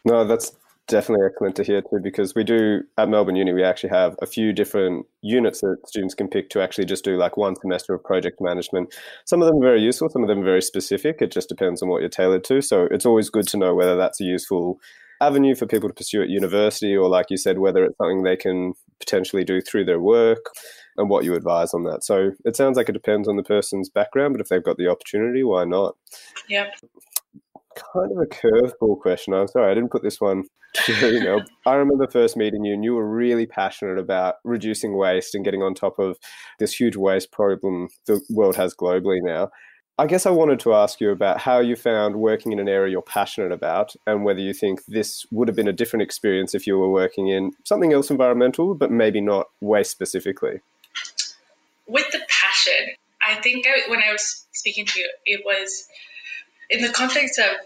No, 0.04 0.24
that's 0.24 0.52
definitely 0.92 1.26
excellent 1.26 1.57
to 1.57 1.64
hear 1.64 1.81
too, 1.83 1.98
because 2.02 2.35
we 2.35 2.44
do 2.44 2.83
at 2.98 3.09
Melbourne 3.09 3.35
Uni, 3.35 3.52
we 3.52 3.64
actually 3.64 3.90
have 3.90 4.14
a 4.22 4.26
few 4.26 4.52
different 4.52 5.07
units 5.22 5.61
that 5.62 5.78
students 5.87 6.14
can 6.14 6.28
pick 6.28 6.50
to 6.50 6.62
actually 6.62 6.85
just 6.85 7.05
do 7.05 7.16
like 7.16 7.37
one 7.37 7.57
semester 7.57 7.94
of 7.94 8.05
project 8.05 8.40
management. 8.40 8.94
Some 9.24 9.42
of 9.42 9.48
them 9.48 9.57
are 9.57 9.64
very 9.64 9.81
useful, 9.81 10.09
some 10.11 10.22
of 10.22 10.28
them 10.28 10.40
are 10.40 10.44
very 10.44 10.62
specific. 10.62 11.20
It 11.20 11.33
just 11.33 11.48
depends 11.48 11.83
on 11.83 11.88
what 11.88 12.00
you're 12.00 12.11
tailored 12.11 12.44
to. 12.44 12.61
So 12.61 12.87
it's 12.90 13.07
always 13.07 13.31
good 13.31 13.48
to 13.48 13.57
know 13.57 13.74
whether 13.74 13.96
that's 13.96 14.20
a 14.20 14.24
useful 14.24 14.78
avenue 15.20 15.55
for 15.55 15.66
people 15.66 15.88
to 15.88 15.94
pursue 15.94 16.22
at 16.22 16.28
university 16.28 16.96
or, 16.96 17.09
like 17.09 17.26
you 17.31 17.37
said, 17.37 17.59
whether 17.59 17.85
it's 17.85 17.96
something 17.96 18.22
they 18.22 18.37
can 18.37 18.74
potentially 19.00 19.44
do 19.44 19.61
through 19.61 19.87
their 19.87 20.00
work 20.00 20.46
and 20.96 21.09
what 21.09 21.24
you 21.24 21.35
advise 21.35 21.72
on 21.72 21.85
that. 21.85 22.05
So 22.05 22.33
it 22.44 22.55
sounds 22.55 22.76
like 22.76 22.88
it 22.88 22.92
depends 22.92 23.26
on 23.28 23.37
the 23.37 23.42
person's 23.42 23.88
background, 23.88 24.35
but 24.35 24.40
if 24.40 24.48
they've 24.48 24.62
got 24.62 24.76
the 24.76 24.88
opportunity, 24.88 25.42
why 25.42 25.64
not? 25.64 25.96
Yep. 26.48 26.74
Kind 27.94 28.12
of 28.12 28.18
a 28.18 28.26
curveball 28.26 29.00
question. 29.00 29.33
I'm 29.33 29.48
sorry, 29.48 29.70
I 29.70 29.74
didn't 29.74 29.90
put 29.90 30.02
this 30.02 30.20
one 30.20 30.44
your 30.88 31.12
email. 31.12 31.42
I 31.66 31.74
remember 31.74 32.06
first 32.06 32.37
meeting 32.37 32.64
you, 32.64 32.74
and 32.74 32.85
you 32.85 32.94
were 32.94 33.08
really 33.08 33.46
passionate 33.46 33.98
about 33.98 34.37
reducing 34.44 34.96
waste 34.96 35.35
and 35.35 35.44
getting 35.44 35.62
on 35.62 35.74
top 35.74 35.98
of 35.98 36.18
this 36.58 36.78
huge 36.78 36.96
waste 36.96 37.32
problem 37.32 37.88
the 38.06 38.20
world 38.30 38.56
has 38.56 38.74
globally 38.74 39.20
now. 39.22 39.50
I 39.98 40.06
guess 40.06 40.24
I 40.24 40.30
wanted 40.30 40.58
to 40.61 40.72
ask 40.72 41.00
you 41.00 41.11
about 41.11 41.38
how 41.38 41.61
you 41.61 41.76
found 41.76 42.16
working 42.16 42.50
in 42.50 42.58
an 42.58 42.68
area 42.68 42.92
you're 42.92 43.02
passionate 43.02 43.52
about 43.52 43.94
and 44.06 44.24
whether 44.24 44.40
you 44.40 44.54
think 44.54 44.85
this 44.87 45.26
would 45.30 45.48
have 45.48 45.56
been 45.56 45.68
a 45.68 45.72
different 45.72 46.02
experience 46.02 46.54
if 46.54 46.66
you 46.66 46.78
were 46.78 46.90
working 46.90 47.28
in 47.28 47.52
something 47.64 47.92
else 47.92 48.11
environmental, 48.11 48.74
but 48.74 48.90
maybe 48.90 49.20
not 49.20 49.48
waste 49.61 49.90
specifically 49.90 50.61
with 51.87 52.11
the 52.11 52.20
passion, 52.28 52.94
I 53.20 53.40
think 53.40 53.66
I, 53.66 53.88
when 53.90 54.02
I 54.02 54.12
was 54.12 54.46
speaking 54.52 54.87
to 54.87 55.00
you, 55.00 55.11
it 55.26 55.42
was 55.44 55.87
in 56.70 56.82
the 56.82 56.88
context 56.88 57.38
of, 57.38 57.56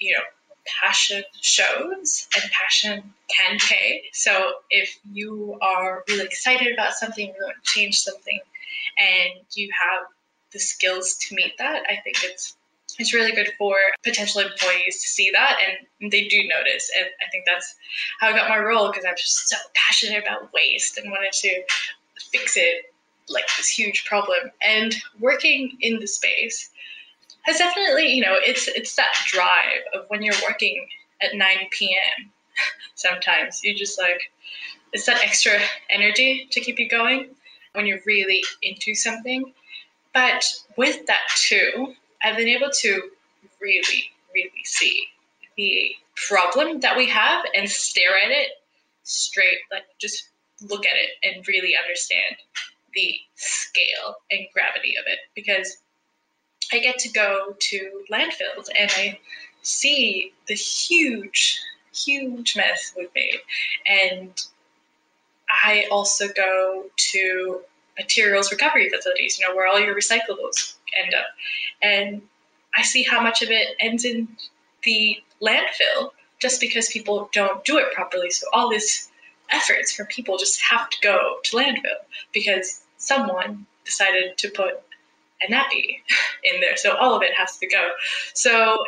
you 0.00 0.12
know, 0.12 0.22
passion 0.66 1.22
shows 1.40 2.28
and 2.34 2.50
passion 2.52 3.02
can 3.28 3.58
pay. 3.58 4.04
So 4.12 4.54
if 4.70 4.98
you 5.12 5.58
are 5.60 6.04
really 6.08 6.24
excited 6.24 6.72
about 6.72 6.94
something, 6.94 7.26
you 7.26 7.34
want 7.42 7.56
to 7.62 7.70
change 7.70 8.00
something, 8.00 8.40
and 8.98 9.44
you 9.54 9.70
have 9.78 10.06
the 10.52 10.58
skills 10.58 11.16
to 11.22 11.34
meet 11.34 11.56
that, 11.58 11.82
I 11.88 11.96
think 12.02 12.18
it's 12.22 12.56
it's 12.98 13.14
really 13.14 13.32
good 13.32 13.50
for 13.56 13.74
potential 14.04 14.42
employees 14.42 15.00
to 15.00 15.08
see 15.08 15.30
that 15.32 15.56
and 15.66 16.12
they 16.12 16.28
do 16.28 16.46
notice 16.46 16.90
and 16.94 17.06
i 17.26 17.30
think 17.30 17.42
that's 17.46 17.74
how 18.20 18.28
i 18.28 18.36
got 18.36 18.50
my 18.50 18.58
role 18.58 18.88
because 18.88 19.06
i'm 19.06 19.16
just 19.16 19.48
so 19.48 19.56
passionate 19.74 20.22
about 20.22 20.50
waste 20.52 20.98
and 20.98 21.10
wanted 21.10 21.32
to 21.32 21.62
fix 22.30 22.54
it 22.58 22.92
like 23.28 23.44
this 23.56 23.68
huge 23.68 24.04
problem. 24.04 24.50
And 24.62 24.94
working 25.20 25.76
in 25.80 26.00
the 26.00 26.06
space 26.06 26.70
has 27.42 27.58
definitely, 27.58 28.12
you 28.12 28.22
know, 28.22 28.36
it's 28.38 28.68
it's 28.68 28.94
that 28.96 29.12
drive 29.26 29.82
of 29.94 30.04
when 30.08 30.22
you're 30.22 30.34
working 30.48 30.86
at 31.20 31.34
9 31.34 31.48
p.m. 31.70 32.30
Sometimes 32.94 33.62
you 33.62 33.74
just 33.74 33.98
like 33.98 34.30
it's 34.92 35.06
that 35.06 35.22
extra 35.22 35.58
energy 35.90 36.48
to 36.50 36.60
keep 36.60 36.78
you 36.78 36.88
going 36.88 37.30
when 37.72 37.86
you're 37.86 38.00
really 38.06 38.42
into 38.62 38.94
something. 38.94 39.52
But 40.12 40.44
with 40.76 41.06
that 41.06 41.22
too, 41.36 41.94
I've 42.22 42.36
been 42.36 42.48
able 42.48 42.70
to 42.70 43.02
really, 43.60 44.10
really 44.34 44.64
see 44.64 45.06
the 45.56 45.94
problem 46.28 46.80
that 46.80 46.96
we 46.96 47.08
have 47.08 47.44
and 47.54 47.68
stare 47.68 48.16
at 48.24 48.30
it 48.30 48.48
straight, 49.04 49.58
like 49.70 49.84
just 49.98 50.28
look 50.68 50.84
at 50.86 50.92
it 50.94 51.10
and 51.36 51.46
really 51.48 51.74
understand 51.76 52.36
the 52.94 53.14
scale 53.36 54.16
and 54.30 54.46
gravity 54.52 54.94
of 54.96 55.04
it 55.06 55.18
because 55.34 55.78
I 56.72 56.78
get 56.78 56.98
to 57.00 57.08
go 57.10 57.54
to 57.58 58.04
landfills 58.10 58.68
and 58.78 58.90
I 58.96 59.18
see 59.62 60.32
the 60.48 60.54
huge, 60.54 61.60
huge 61.94 62.56
mess 62.56 62.94
we've 62.96 63.14
made. 63.14 63.40
And 63.86 64.40
I 65.48 65.86
also 65.90 66.28
go 66.28 66.86
to 67.12 67.60
materials 67.98 68.50
recovery 68.50 68.88
facilities, 68.88 69.38
you 69.38 69.46
know, 69.46 69.54
where 69.54 69.66
all 69.66 69.78
your 69.78 69.94
recyclables 69.94 70.76
end 71.00 71.14
up. 71.14 71.26
And 71.82 72.22
I 72.76 72.82
see 72.82 73.02
how 73.02 73.20
much 73.20 73.42
of 73.42 73.50
it 73.50 73.76
ends 73.80 74.04
in 74.04 74.28
the 74.82 75.18
landfill 75.42 76.10
just 76.38 76.60
because 76.60 76.88
people 76.88 77.28
don't 77.32 77.64
do 77.64 77.76
it 77.78 77.92
properly. 77.92 78.30
So 78.30 78.46
all 78.52 78.70
this 78.70 79.10
efforts 79.50 79.92
from 79.92 80.06
people 80.06 80.38
just 80.38 80.60
have 80.62 80.88
to 80.88 80.96
go 81.02 81.36
to 81.44 81.56
landfill 81.56 82.00
because 82.32 82.82
someone 82.96 83.66
decided 83.84 84.38
to 84.38 84.48
put 84.48 84.80
a 85.46 85.52
nappy 85.52 85.98
in 86.44 86.60
there. 86.60 86.76
So 86.76 86.96
all 86.96 87.14
of 87.14 87.22
it 87.22 87.34
has 87.34 87.56
to 87.58 87.66
go. 87.66 87.90
So 88.34 88.84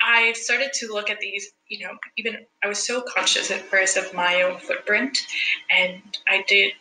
I 0.00 0.32
started 0.32 0.72
to 0.74 0.92
look 0.92 1.10
at 1.10 1.20
these, 1.20 1.52
you 1.68 1.86
know, 1.86 1.96
even 2.16 2.36
I 2.62 2.68
was 2.68 2.84
so 2.84 3.02
conscious 3.02 3.50
at 3.50 3.60
first 3.60 3.96
of 3.96 4.12
my 4.12 4.42
own 4.42 4.58
footprint, 4.58 5.18
and 5.70 6.02
I 6.28 6.44
did 6.46 6.72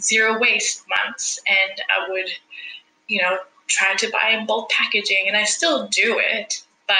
zero 0.00 0.38
waste 0.38 0.84
months, 0.88 1.40
and 1.46 1.82
I 1.90 2.10
would, 2.10 2.28
you 3.08 3.22
know, 3.22 3.38
try 3.66 3.94
to 3.96 4.10
buy 4.10 4.30
in 4.30 4.46
bulk 4.46 4.70
packaging, 4.70 5.24
and 5.28 5.36
I 5.36 5.44
still 5.44 5.88
do 5.88 6.18
it, 6.18 6.64
but 6.88 6.96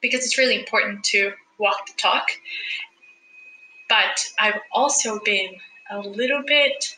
because 0.00 0.24
it's 0.24 0.38
really 0.38 0.58
important 0.58 1.02
to 1.04 1.32
walk 1.58 1.86
the 1.86 1.94
talk. 1.96 2.28
But 3.88 4.24
I've 4.38 4.60
also 4.72 5.20
been 5.24 5.56
a 5.90 6.00
little 6.00 6.42
bit, 6.46 6.96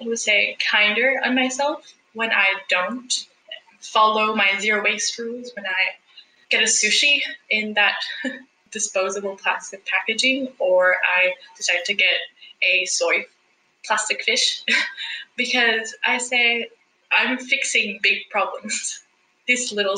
I 0.00 0.06
would 0.06 0.18
say, 0.18 0.56
kinder 0.70 1.20
on 1.24 1.34
myself 1.34 1.92
when 2.14 2.30
I 2.30 2.46
don't 2.68 3.12
follow 3.80 4.34
my 4.34 4.58
zero 4.58 4.82
waste 4.82 5.18
rules, 5.18 5.52
when 5.54 5.66
I 5.66 5.96
get 6.50 6.62
a 6.62 6.66
sushi 6.66 7.20
in 7.48 7.74
that 7.74 7.96
disposable 8.70 9.36
plastic 9.36 9.86
packaging, 9.86 10.48
or 10.58 10.96
I 11.16 11.32
decide 11.56 11.84
to 11.86 11.94
get 11.94 12.16
a 12.62 12.84
soy 12.86 13.24
plastic 13.84 14.22
fish 14.22 14.62
because 15.36 15.94
I 16.04 16.18
say 16.18 16.68
I'm 17.12 17.38
fixing 17.38 17.98
big 18.02 18.28
problems. 18.30 19.02
this 19.48 19.72
little 19.72 19.96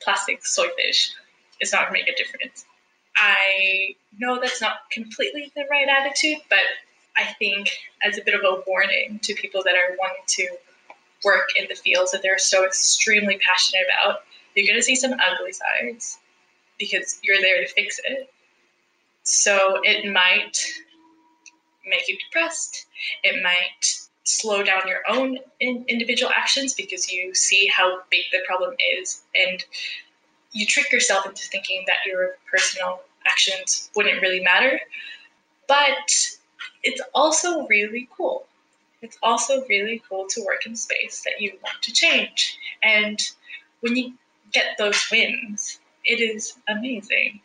plastic 0.00 0.46
soy 0.46 0.68
fish 0.76 1.12
is 1.60 1.72
not 1.72 1.88
going 1.88 2.00
to 2.00 2.06
make 2.06 2.14
a 2.14 2.16
difference. 2.16 2.64
I 3.16 3.94
know 4.18 4.38
that's 4.40 4.60
not 4.60 4.90
completely 4.90 5.50
the 5.54 5.64
right 5.70 5.88
attitude, 5.88 6.38
but 6.48 6.58
I 7.16 7.32
think 7.38 7.70
as 8.02 8.18
a 8.18 8.22
bit 8.22 8.34
of 8.34 8.42
a 8.42 8.62
warning 8.66 9.18
to 9.22 9.34
people 9.34 9.62
that 9.64 9.74
are 9.74 9.96
wanting 9.98 10.22
to 10.26 10.56
work 11.24 11.48
in 11.56 11.66
the 11.68 11.74
fields 11.74 12.12
that 12.12 12.22
they're 12.22 12.38
so 12.38 12.64
extremely 12.64 13.38
passionate 13.38 13.84
about, 13.84 14.20
you're 14.54 14.66
going 14.66 14.78
to 14.78 14.82
see 14.82 14.96
some 14.96 15.12
ugly 15.12 15.52
sides 15.52 16.18
because 16.78 17.18
you're 17.22 17.40
there 17.40 17.64
to 17.64 17.72
fix 17.72 18.00
it. 18.04 18.32
So 19.22 19.80
it 19.82 20.12
might 20.12 20.58
make 21.86 22.08
you 22.08 22.16
depressed. 22.18 22.86
It 23.22 23.42
might 23.42 24.08
slow 24.24 24.62
down 24.62 24.88
your 24.88 25.00
own 25.08 25.38
in 25.60 25.84
individual 25.88 26.32
actions 26.36 26.74
because 26.74 27.10
you 27.10 27.34
see 27.34 27.68
how 27.68 28.00
big 28.10 28.24
the 28.32 28.40
problem 28.46 28.74
is 28.98 29.22
and 29.34 29.64
you 30.52 30.66
trick 30.66 30.90
yourself 30.90 31.26
into 31.26 31.46
thinking 31.48 31.84
that 31.86 31.98
your 32.06 32.36
personal 32.50 33.00
actions 33.26 33.90
wouldn't 33.94 34.20
really 34.22 34.40
matter. 34.40 34.80
But 35.68 36.10
it's 36.82 37.00
also 37.14 37.66
really 37.66 38.08
cool. 38.16 38.46
It's 39.06 39.18
also 39.22 39.64
really 39.68 40.02
cool 40.08 40.26
to 40.30 40.44
work 40.44 40.66
in 40.66 40.74
space 40.74 41.22
that 41.24 41.40
you 41.40 41.52
want 41.62 41.80
to 41.82 41.92
change. 41.92 42.58
And 42.82 43.22
when 43.80 43.94
you 43.94 44.14
get 44.52 44.76
those 44.78 45.00
wins, 45.12 45.78
it 46.04 46.18
is 46.20 46.54
amazing. 46.68 47.40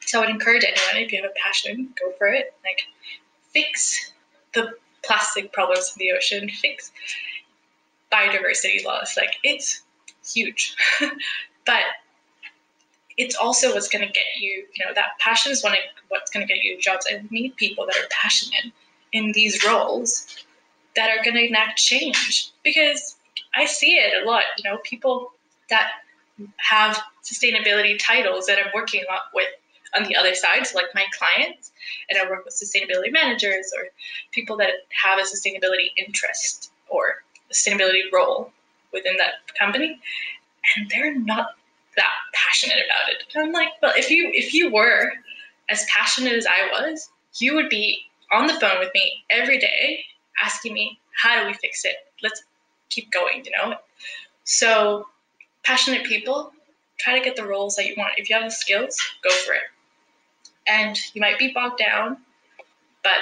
So 0.00 0.18
I 0.18 0.22
would 0.22 0.30
encourage 0.30 0.64
anyone, 0.64 1.06
if 1.06 1.12
you 1.12 1.22
have 1.22 1.30
a 1.30 1.34
passion, 1.40 1.94
go 2.00 2.10
for 2.18 2.26
it. 2.26 2.52
Like, 2.64 2.80
fix 3.52 4.12
the 4.54 4.72
plastic 5.04 5.52
problems 5.52 5.94
in 5.94 6.00
the 6.04 6.12
ocean, 6.16 6.50
fix 6.50 6.90
biodiversity 8.12 8.84
loss. 8.84 9.16
Like 9.16 9.36
it's 9.44 9.82
huge. 10.26 10.74
but 11.64 11.84
it's 13.16 13.36
also 13.36 13.72
what's 13.72 13.88
going 13.88 14.04
to 14.04 14.12
get 14.12 14.24
you, 14.40 14.66
you 14.74 14.84
know, 14.84 14.92
that 14.96 15.10
passion 15.20 15.52
is 15.52 15.64
what's 16.08 16.30
going 16.32 16.44
to 16.44 16.52
get 16.52 16.64
you 16.64 16.76
jobs. 16.80 17.06
I 17.08 17.22
need 17.30 17.54
people 17.54 17.86
that 17.86 17.96
are 17.96 18.08
passionate 18.10 18.72
in 19.12 19.30
these 19.30 19.64
roles 19.64 20.44
that 20.96 21.10
are 21.10 21.22
going 21.24 21.36
to 21.36 21.46
enact 21.46 21.78
change 21.78 22.50
because 22.62 23.16
I 23.54 23.66
see 23.66 23.92
it 23.92 24.22
a 24.22 24.26
lot, 24.28 24.44
you 24.58 24.70
know, 24.70 24.78
people 24.84 25.32
that 25.70 25.90
have 26.56 27.00
sustainability 27.22 27.98
titles 27.98 28.46
that 28.46 28.58
I'm 28.58 28.70
working 28.74 29.02
a 29.08 29.12
lot 29.12 29.22
with 29.34 29.48
on 29.96 30.04
the 30.04 30.16
other 30.16 30.34
side, 30.34 30.66
so 30.66 30.76
like 30.76 30.92
my 30.94 31.04
clients, 31.16 31.70
and 32.10 32.18
I 32.18 32.28
work 32.28 32.44
with 32.44 32.54
sustainability 32.54 33.12
managers 33.12 33.72
or 33.76 33.84
people 34.32 34.56
that 34.56 34.70
have 35.04 35.18
a 35.18 35.22
sustainability 35.22 35.90
interest 35.96 36.72
or 36.88 37.22
sustainability 37.52 38.02
role 38.12 38.50
within 38.92 39.16
that 39.18 39.34
company, 39.56 40.00
and 40.76 40.90
they're 40.90 41.14
not 41.14 41.50
that 41.96 42.12
passionate 42.32 42.78
about 42.84 43.12
it. 43.12 43.22
And 43.34 43.44
I'm 43.44 43.52
like, 43.52 43.68
well, 43.82 43.92
if 43.96 44.10
you 44.10 44.30
if 44.34 44.52
you 44.52 44.72
were 44.72 45.12
as 45.70 45.86
passionate 45.86 46.32
as 46.32 46.46
I 46.46 46.68
was, 46.72 47.08
you 47.36 47.54
would 47.54 47.68
be 47.68 48.00
on 48.32 48.48
the 48.48 48.54
phone 48.54 48.80
with 48.80 48.90
me 48.94 49.24
every 49.30 49.58
day 49.58 50.04
asking 50.42 50.74
me, 50.74 50.98
how 51.22 51.40
do 51.40 51.46
we 51.46 51.54
fix 51.54 51.84
it? 51.84 51.96
Let's 52.22 52.42
keep 52.90 53.10
going, 53.12 53.44
you 53.44 53.52
know? 53.52 53.76
So 54.44 55.06
passionate 55.64 56.04
people 56.04 56.52
try 56.98 57.18
to 57.18 57.24
get 57.24 57.36
the 57.36 57.46
roles 57.46 57.76
that 57.76 57.86
you 57.86 57.94
want. 57.96 58.12
If 58.16 58.28
you 58.28 58.36
have 58.36 58.44
the 58.44 58.50
skills, 58.50 58.96
go 59.22 59.30
for 59.30 59.54
it 59.54 59.62
and 60.66 60.98
you 61.14 61.20
might 61.20 61.38
be 61.38 61.52
bogged 61.52 61.78
down, 61.78 62.16
but 63.02 63.12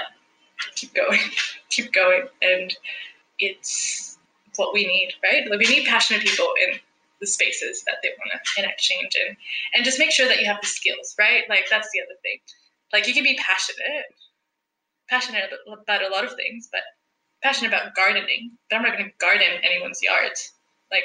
keep 0.75 0.95
going, 0.95 1.21
keep 1.71 1.93
going, 1.93 2.23
and 2.41 2.75
it's 3.39 4.19
what 4.57 4.75
we 4.75 4.87
need, 4.87 5.13
right? 5.23 5.49
Like 5.49 5.59
we 5.59 5.67
need 5.67 5.87
passionate 5.87 6.23
people 6.23 6.53
in 6.69 6.79
the 7.21 7.27
spaces 7.27 7.83
that 7.87 7.97
they 8.03 8.11
want 8.19 8.33
to 8.33 8.63
enact 8.63 8.81
change 8.81 9.17
in, 9.29 9.37
and 9.75 9.85
just 9.85 9.99
make 9.99 10.11
sure 10.11 10.29
that 10.29 10.41
you 10.41 10.47
have 10.47 10.61
the 10.61 10.67
skills, 10.67 11.15
right? 11.19 11.43
Like 11.49 11.67
that's 11.71 11.89
the 11.93 12.01
other 12.01 12.19
thing. 12.23 12.39
Like 12.93 13.07
you 13.07 13.15
can 13.15 13.25
be 13.25 13.37
passionate, 13.37 14.05
passionate 15.09 15.51
about 15.67 16.03
a 16.03 16.09
lot 16.09 16.25
of 16.25 16.35
things, 16.37 16.69
but 16.71 16.83
passionate 17.43 17.69
about 17.69 17.95
gardening, 17.95 18.53
but 18.71 18.77
I'm 18.77 18.83
not 18.83 18.93
going 18.97 19.05
to 19.05 19.17
garden 19.19 19.49
anyone's 19.63 20.01
yard. 20.03 20.33
Like 20.91 21.05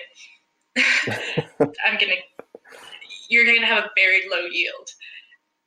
I'm 1.86 1.98
gonna, 2.00 2.16
you're 3.30 3.46
going 3.46 3.62
to 3.62 3.66
have 3.66 3.86
a 3.86 3.90
very 3.96 4.24
low 4.30 4.46
yield. 4.46 4.90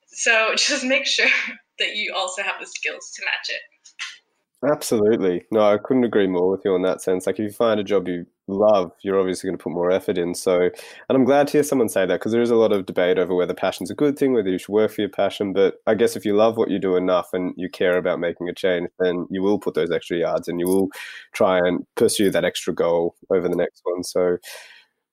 So 0.06 0.54
just 0.56 0.84
make 0.84 1.06
sure 1.06 1.28
that 1.78 1.96
you 1.96 2.14
also 2.14 2.42
have 2.42 2.56
the 2.60 2.66
skills 2.66 3.12
to 3.16 3.24
match 3.24 3.48
it. 3.48 3.60
Absolutely. 4.68 5.46
No, 5.50 5.62
I 5.62 5.78
couldn't 5.78 6.04
agree 6.04 6.26
more 6.26 6.50
with 6.50 6.62
you 6.66 6.74
on 6.74 6.82
that 6.82 7.00
sense. 7.00 7.26
Like, 7.26 7.38
if 7.38 7.44
you 7.44 7.50
find 7.50 7.80
a 7.80 7.84
job 7.84 8.06
you 8.06 8.26
love, 8.46 8.92
you're 9.02 9.18
obviously 9.18 9.48
going 9.48 9.56
to 9.56 9.62
put 9.62 9.72
more 9.72 9.90
effort 9.90 10.18
in. 10.18 10.34
So, 10.34 10.60
and 10.64 10.72
I'm 11.08 11.24
glad 11.24 11.46
to 11.48 11.52
hear 11.52 11.62
someone 11.62 11.88
say 11.88 12.04
that 12.04 12.16
because 12.20 12.32
there 12.32 12.42
is 12.42 12.50
a 12.50 12.56
lot 12.56 12.70
of 12.72 12.84
debate 12.84 13.18
over 13.18 13.34
whether 13.34 13.54
passion's 13.54 13.90
a 13.90 13.94
good 13.94 14.18
thing, 14.18 14.34
whether 14.34 14.50
you 14.50 14.58
should 14.58 14.68
work 14.72 14.90
for 14.90 15.00
your 15.00 15.08
passion. 15.08 15.54
But 15.54 15.76
I 15.86 15.94
guess 15.94 16.14
if 16.14 16.26
you 16.26 16.36
love 16.36 16.58
what 16.58 16.70
you 16.70 16.78
do 16.78 16.96
enough 16.96 17.32
and 17.32 17.54
you 17.56 17.70
care 17.70 17.96
about 17.96 18.20
making 18.20 18.50
a 18.50 18.54
change, 18.54 18.90
then 18.98 19.26
you 19.30 19.42
will 19.42 19.58
put 19.58 19.72
those 19.74 19.90
extra 19.90 20.18
yards 20.18 20.46
and 20.46 20.60
you 20.60 20.66
will 20.66 20.88
try 21.32 21.56
and 21.58 21.86
pursue 21.96 22.30
that 22.30 22.44
extra 22.44 22.74
goal 22.74 23.14
over 23.30 23.48
the 23.48 23.56
next 23.56 23.80
one. 23.84 24.04
So, 24.04 24.36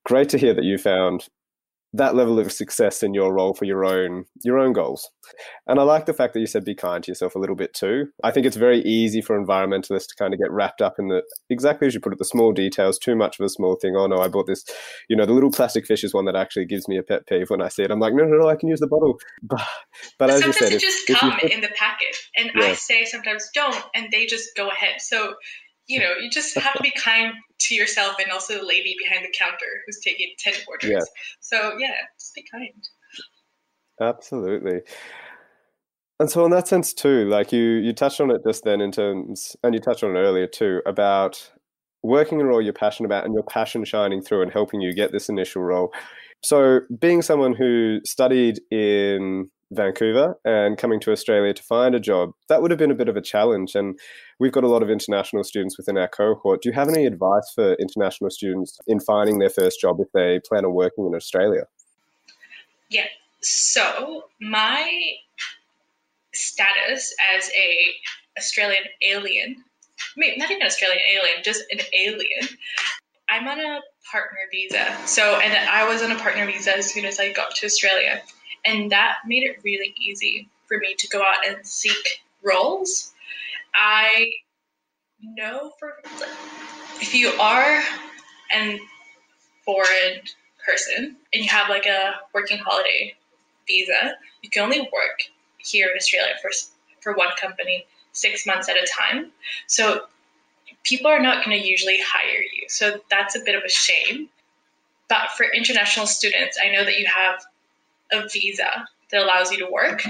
great 0.06 0.30
to 0.30 0.38
hear 0.38 0.54
that 0.54 0.64
you 0.66 0.78
found 0.78 1.28
that 1.94 2.16
level 2.16 2.40
of 2.40 2.52
success 2.52 3.02
in 3.02 3.14
your 3.14 3.34
role 3.34 3.54
for 3.54 3.66
your 3.66 3.86
own 3.86 4.26
your 4.44 4.60
own 4.60 4.74
goals. 4.74 5.10
And 5.68 5.80
I 5.80 5.84
like 5.84 6.06
the 6.06 6.14
fact 6.14 6.34
that 6.34 6.40
you 6.40 6.46
said 6.48 6.66
be 6.66 6.76
kind 6.76 7.04
to 7.04 7.12
yourself 7.12 7.36
a 7.36 7.40
little 7.40 7.56
bit 7.56 7.74
too. 7.74 8.08
I 8.24 8.32
think 8.32 8.46
it's 8.46 8.58
very 8.58 8.82
easy 8.82 9.22
for 9.22 9.40
environmentalists 9.40 10.08
to 10.08 10.16
kind 10.18 10.34
of 10.34 10.40
get 10.40 10.52
wrapped 10.52 10.82
up 10.82 10.96
in 11.00 11.08
the 11.08 11.24
exactly 11.50 11.88
as 11.88 11.94
you 11.94 12.00
put 12.00 12.14
it, 12.14 12.20
the 12.20 12.26
small 12.26 12.52
details, 12.52 12.98
too 12.98 13.16
much 13.16 13.40
of 13.40 13.46
a 13.46 13.50
small 13.50 13.76
thing. 13.76 13.96
Oh 13.96 14.08
no, 14.08 14.20
I 14.20 14.28
bought 14.28 14.48
this, 14.48 14.66
you 15.10 15.16
know, 15.16 15.26
the 15.26 15.34
little 15.34 15.52
plastic 15.52 15.86
fish 15.86 16.04
is 16.04 16.14
one 16.14 16.26
that 16.26 16.36
actually 16.36 16.66
gives 16.66 16.88
me 16.88 16.98
a 16.98 17.04
pet 17.04 17.26
peeve 17.26 17.50
when 17.50 17.62
I 17.62 17.70
see 17.70 17.84
it. 17.84 17.92
I'm 17.92 18.00
like, 18.00 18.14
no, 18.14 18.26
no, 18.26 18.38
no, 18.38 18.50
I 18.50 18.56
can 18.56 18.70
use 18.70 18.80
the 18.80 18.88
bottle. 18.88 19.18
But, 19.44 19.62
but 20.20 20.30
as 20.30 20.42
sometimes 20.42 20.60
you 20.60 20.68
said, 20.68 20.76
it 20.76 20.82
just 20.82 21.08
come 21.08 21.34
you, 21.42 21.50
in 21.50 21.62
the 21.62 21.70
packet. 21.70 22.18
And 22.36 22.52
yeah. 22.56 22.66
I 22.66 22.74
say 22.74 23.06
sometimes 23.06 23.50
don't, 23.54 23.82
and 23.96 24.08
they 24.12 24.26
just 24.26 24.50
go 24.58 24.68
ahead. 24.68 24.96
So 25.00 25.36
you 25.88 26.00
know, 26.00 26.14
you 26.22 26.30
just 26.30 26.58
have 26.58 26.74
to 26.74 26.84
be 26.84 26.92
kind 26.92 27.34
to 27.60 27.76
yourself 27.76 28.16
and 28.22 28.32
also 28.32 28.60
the 28.60 28.66
lady 28.66 28.96
behind 29.02 29.26
the 29.26 29.34
counter 29.38 29.66
who's 29.86 30.00
taking 30.00 30.34
10 30.38 30.54
orders. 30.68 30.90
Yeah. 30.90 31.00
So, 31.40 31.78
yeah, 31.78 31.94
just 32.20 32.36
be 32.36 32.44
kind. 32.52 32.84
Absolutely. 34.02 34.82
And 36.20 36.30
so, 36.30 36.46
in 36.46 36.52
that 36.52 36.68
sense, 36.68 36.94
too, 36.94 37.30
like 37.30 37.52
you, 37.52 37.62
you 37.62 37.94
touched 37.94 38.20
on 38.20 38.32
it 38.32 38.42
just 38.46 38.64
then 38.64 38.82
in 38.82 38.92
terms, 38.92 39.56
and 39.64 39.74
you 39.74 39.80
touched 39.80 40.04
on 40.04 40.16
it 40.16 40.20
earlier 40.20 40.48
too, 40.48 40.82
about 40.86 41.52
working 42.04 42.40
in 42.40 42.46
a 42.46 42.50
role 42.50 42.62
you're 42.62 42.74
passionate 42.74 43.08
about 43.08 43.26
and 43.26 43.34
your 43.34 43.44
passion 43.44 43.86
shining 43.86 44.22
through 44.22 44.42
and 44.42 44.52
helping 44.52 44.82
you 44.82 44.94
get 44.94 45.12
this 45.12 45.30
initial 45.30 45.62
role. 45.62 45.94
So, 46.44 46.82
being 47.00 47.22
someone 47.22 47.54
who 47.54 48.00
studied 48.04 48.60
in 48.72 49.50
Vancouver 49.72 50.40
and 50.46 50.78
coming 50.78 51.00
to 51.02 51.12
Australia 51.12 51.54
to 51.54 51.64
find 51.64 51.94
a 51.94 52.00
job, 52.00 52.32
that 52.48 52.62
would 52.62 52.72
have 52.72 52.78
been 52.78 52.92
a 52.92 52.96
bit 52.96 53.10
of 53.10 53.18
a 53.18 53.22
challenge. 53.22 53.76
And 53.76 54.00
we've 54.40 54.52
got 54.52 54.64
a 54.64 54.68
lot 54.68 54.84
of 54.84 54.90
international 54.90 55.44
students 55.44 55.78
within 55.78 55.98
our 55.98 56.08
cohort. 56.08 56.62
Do 56.62 56.70
you 56.70 56.74
have 56.74 56.88
any 56.88 57.06
advice 57.06 57.52
for 57.54 57.74
international 57.74 58.30
students 58.30 58.80
in 58.88 59.00
finding 59.00 59.40
their 59.40 59.50
first 59.50 59.82
job 59.82 59.98
if 60.00 60.08
they 60.14 60.40
plan 60.48 60.66
on 60.66 60.74
working 60.74 61.06
in 61.06 61.16
Australia? 61.16 61.64
Yeah. 62.90 63.08
So 63.42 64.26
my 64.40 64.90
status 66.34 67.14
as 67.36 67.50
a 67.50 68.40
Australian 68.40 68.84
alien, 69.02 69.56
I 70.00 70.20
mean, 70.20 70.38
not 70.38 70.52
even 70.52 70.66
Australian 70.66 71.00
alien, 71.12 71.44
just 71.44 71.64
an 71.72 71.80
alien. 72.06 72.48
I'm 73.30 73.48
on 73.48 73.60
a 73.60 73.82
partner 74.10 74.40
visa. 74.52 74.96
So, 75.06 75.40
and 75.40 75.54
I 75.70 75.88
was 75.88 76.02
on 76.02 76.12
a 76.12 76.18
partner 76.18 76.46
visa 76.46 76.78
as 76.78 76.94
soon 76.94 77.04
as 77.06 77.20
I 77.20 77.34
got 77.34 77.56
to 77.56 77.66
Australia. 77.66 78.22
And 78.66 78.92
that 78.92 79.18
made 79.26 79.44
it 79.44 79.60
really 79.64 79.94
easy 80.00 80.50
for 80.68 80.78
me 80.80 80.96
to 80.96 81.08
go 81.08 81.22
out 81.22 81.48
and 81.48 81.66
seek 81.66 82.22
roles. 82.44 83.14
I 83.74 84.32
know 85.22 85.72
for 85.80 85.96
if 87.02 87.14
you 87.14 87.30
are 87.40 87.82
an 88.54 88.80
foreign 89.66 90.22
person 90.66 91.16
and 91.34 91.44
you 91.44 91.50
have 91.50 91.70
like 91.70 91.86
a 91.86 92.16
working 92.34 92.58
holiday 92.58 93.16
visa, 93.68 94.16
you 94.42 94.50
can 94.50 94.64
only 94.64 94.82
work 94.82 95.20
here 95.58 95.90
in 95.90 95.98
Australia 95.98 96.34
for 96.42 96.52
for 97.02 97.14
one 97.14 97.30
company 97.40 97.86
six 98.12 98.46
months 98.46 98.68
at 98.68 98.76
a 98.76 98.88
time. 98.88 99.32
So 99.68 100.06
people 100.84 101.08
are 101.08 101.22
not 101.22 101.46
going 101.46 101.60
to 101.60 101.68
usually 101.68 102.00
hire 102.04 102.42
you. 102.42 102.68
So 102.68 103.00
that's 103.10 103.36
a 103.36 103.40
bit 103.42 103.56
of 103.56 103.64
a 103.64 103.70
shame. 103.70 104.30
But 105.10 105.32
for 105.38 105.46
international 105.54 106.08
students, 106.08 106.58
I 106.62 106.72
know 106.72 106.84
that 106.84 106.98
you 106.98 107.06
have 107.06 107.46
a 108.12 108.28
visa 108.30 108.88
that 109.12 109.22
allows 109.22 109.52
you 109.52 109.58
to 109.60 109.72
work 109.72 110.04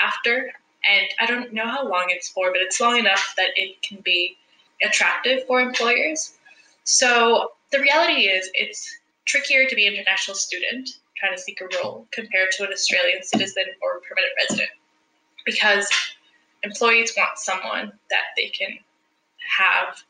after. 0.00 0.52
And 0.88 1.06
I 1.20 1.26
don't 1.26 1.52
know 1.52 1.66
how 1.66 1.88
long 1.88 2.06
it's 2.08 2.28
for, 2.28 2.50
but 2.52 2.60
it's 2.60 2.80
long 2.80 2.98
enough 2.98 3.34
that 3.36 3.50
it 3.56 3.82
can 3.82 3.98
be 4.02 4.36
attractive 4.82 5.46
for 5.46 5.60
employers. 5.60 6.34
So 6.84 7.52
the 7.70 7.80
reality 7.80 8.22
is, 8.22 8.50
it's 8.54 8.98
trickier 9.26 9.68
to 9.68 9.76
be 9.76 9.86
an 9.86 9.94
international 9.94 10.34
student 10.34 10.88
trying 11.16 11.36
to 11.36 11.40
seek 11.40 11.60
a 11.60 11.68
role 11.82 12.06
compared 12.12 12.50
to 12.52 12.64
an 12.64 12.72
Australian 12.72 13.22
citizen 13.22 13.64
or 13.82 14.00
permanent 14.00 14.32
resident 14.40 14.70
because 15.44 15.88
employees 16.62 17.12
want 17.16 17.38
someone 17.38 17.92
that 18.08 18.24
they 18.36 18.48
can 18.48 18.78
have 19.58 20.02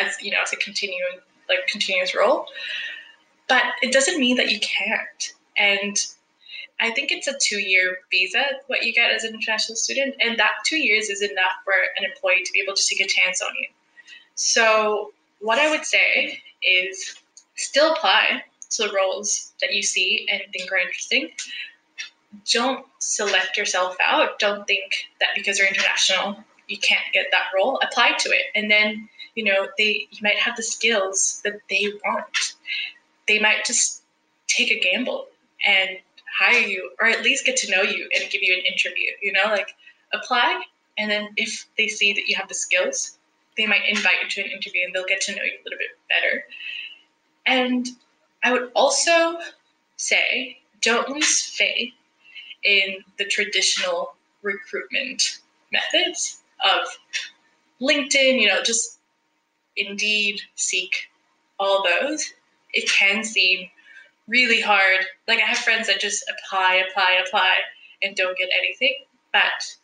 as 0.00 0.20
you 0.20 0.30
know 0.30 0.38
as 0.42 0.52
a 0.52 0.56
continuing 0.56 1.18
like 1.48 1.66
continuous 1.68 2.14
role. 2.14 2.46
But 3.48 3.62
it 3.82 3.92
doesn't 3.92 4.18
mean 4.18 4.36
that 4.36 4.50
you 4.50 4.58
can't. 4.60 5.34
And 5.56 5.96
i 6.80 6.90
think 6.90 7.10
it's 7.10 7.26
a 7.26 7.34
two 7.40 7.58
year 7.60 7.98
visa 8.10 8.42
what 8.66 8.82
you 8.82 8.92
get 8.92 9.10
as 9.10 9.24
an 9.24 9.34
international 9.34 9.76
student 9.76 10.14
and 10.20 10.38
that 10.38 10.52
two 10.64 10.78
years 10.78 11.08
is 11.08 11.22
enough 11.22 11.56
for 11.64 11.74
an 11.98 12.04
employee 12.04 12.42
to 12.44 12.52
be 12.52 12.60
able 12.60 12.74
to 12.74 12.86
take 12.86 13.00
a 13.00 13.08
chance 13.08 13.42
on 13.42 13.50
you 13.60 13.68
so 14.34 15.12
what 15.40 15.58
i 15.58 15.70
would 15.70 15.84
say 15.84 16.40
is 16.62 17.16
still 17.56 17.92
apply 17.92 18.42
to 18.68 18.82
the 18.82 18.92
roles 18.92 19.52
that 19.60 19.72
you 19.72 19.82
see 19.82 20.26
and 20.30 20.42
think 20.52 20.70
are 20.70 20.78
interesting 20.78 21.30
don't 22.52 22.84
select 22.98 23.56
yourself 23.56 23.96
out. 24.04 24.38
Don't 24.38 24.66
think 24.66 24.92
that 25.20 25.30
because 25.34 25.58
you're 25.58 25.68
international, 25.68 26.36
you 26.68 26.78
can't 26.78 27.04
get 27.12 27.26
that 27.30 27.46
role. 27.54 27.78
Apply 27.82 28.12
to 28.18 28.28
it. 28.30 28.46
And 28.54 28.70
then, 28.70 29.08
you 29.34 29.44
know, 29.44 29.68
they 29.78 30.08
you 30.10 30.18
might 30.22 30.36
have 30.36 30.56
the 30.56 30.62
skills 30.62 31.40
that 31.44 31.60
they 31.70 31.92
want. 32.04 32.54
They 33.28 33.38
might 33.38 33.64
just 33.64 34.02
take 34.46 34.70
a 34.70 34.78
gamble 34.78 35.26
and 35.64 35.98
hire 36.38 36.60
you 36.60 36.90
or 37.00 37.06
at 37.06 37.22
least 37.22 37.46
get 37.46 37.56
to 37.58 37.70
know 37.70 37.82
you 37.82 38.08
and 38.14 38.30
give 38.30 38.42
you 38.42 38.54
an 38.54 38.64
interview. 38.72 39.10
You 39.22 39.32
know, 39.32 39.44
like 39.46 39.74
apply 40.12 40.62
and 40.98 41.10
then 41.10 41.28
if 41.36 41.66
they 41.76 41.88
see 41.88 42.12
that 42.12 42.28
you 42.28 42.36
have 42.36 42.48
the 42.48 42.54
skills, 42.54 43.18
they 43.56 43.66
might 43.66 43.88
invite 43.88 44.22
you 44.22 44.28
to 44.28 44.40
an 44.42 44.50
interview 44.50 44.82
and 44.84 44.94
they'll 44.94 45.06
get 45.06 45.20
to 45.22 45.34
know 45.34 45.42
you 45.42 45.52
a 45.52 45.64
little 45.64 45.78
bit 45.78 45.98
better. 46.08 46.44
And 47.46 47.88
I 48.42 48.52
would 48.52 48.70
also 48.74 49.38
say 49.96 50.58
don't 50.82 51.08
lose 51.08 51.42
faith 51.42 51.92
in 52.64 52.96
the 53.18 53.24
traditional 53.24 54.14
recruitment 54.42 55.40
methods 55.72 56.42
of 56.64 56.86
LinkedIn, 57.80 58.40
you 58.40 58.48
know, 58.48 58.62
just 58.62 58.98
Indeed, 59.76 60.40
Seek, 60.54 61.08
all 61.58 61.84
those. 61.84 62.32
It 62.72 62.90
can 62.90 63.24
seem 63.24 63.68
really 64.28 64.60
hard. 64.60 65.04
Like 65.28 65.38
I 65.40 65.46
have 65.46 65.58
friends 65.58 65.86
that 65.86 66.00
just 66.00 66.24
apply, 66.28 66.82
apply, 66.88 67.22
apply, 67.26 67.54
and 68.02 68.16
don't 68.16 68.36
get 68.36 68.48
anything. 68.56 68.94
But 69.32 69.76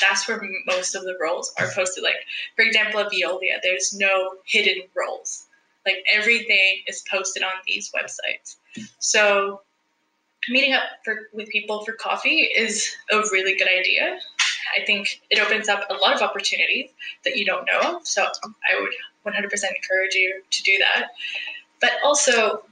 that's 0.00 0.28
where 0.28 0.40
most 0.66 0.94
of 0.94 1.02
the 1.04 1.16
roles 1.20 1.52
are 1.58 1.68
posted. 1.74 2.04
Like, 2.04 2.14
for 2.56 2.64
example, 2.64 3.00
at 3.00 3.10
Veolia, 3.10 3.58
there's 3.62 3.92
no 3.92 4.34
hidden 4.44 4.82
roles. 4.96 5.46
Like 5.86 6.04
everything 6.12 6.82
is 6.86 7.02
posted 7.10 7.42
on 7.42 7.52
these 7.66 7.90
websites. 7.92 8.56
So 8.98 9.62
meeting 10.48 10.72
up 10.72 10.82
for, 11.04 11.28
with 11.32 11.48
people 11.48 11.84
for 11.84 11.92
coffee 11.92 12.48
is 12.56 12.94
a 13.12 13.18
really 13.32 13.56
good 13.56 13.68
idea. 13.68 14.18
I 14.78 14.84
think 14.84 15.20
it 15.30 15.40
opens 15.40 15.68
up 15.68 15.84
a 15.90 15.94
lot 15.94 16.14
of 16.14 16.22
opportunities 16.22 16.90
that 17.24 17.36
you 17.36 17.44
don't 17.44 17.66
know 17.66 17.96
of. 17.96 18.06
So 18.06 18.22
I 18.22 18.80
would 18.80 19.34
100% 19.34 19.42
encourage 19.42 20.14
you 20.14 20.42
to 20.48 20.62
do 20.62 20.78
that. 20.78 21.08
But 21.80 21.92
also, 22.04 22.62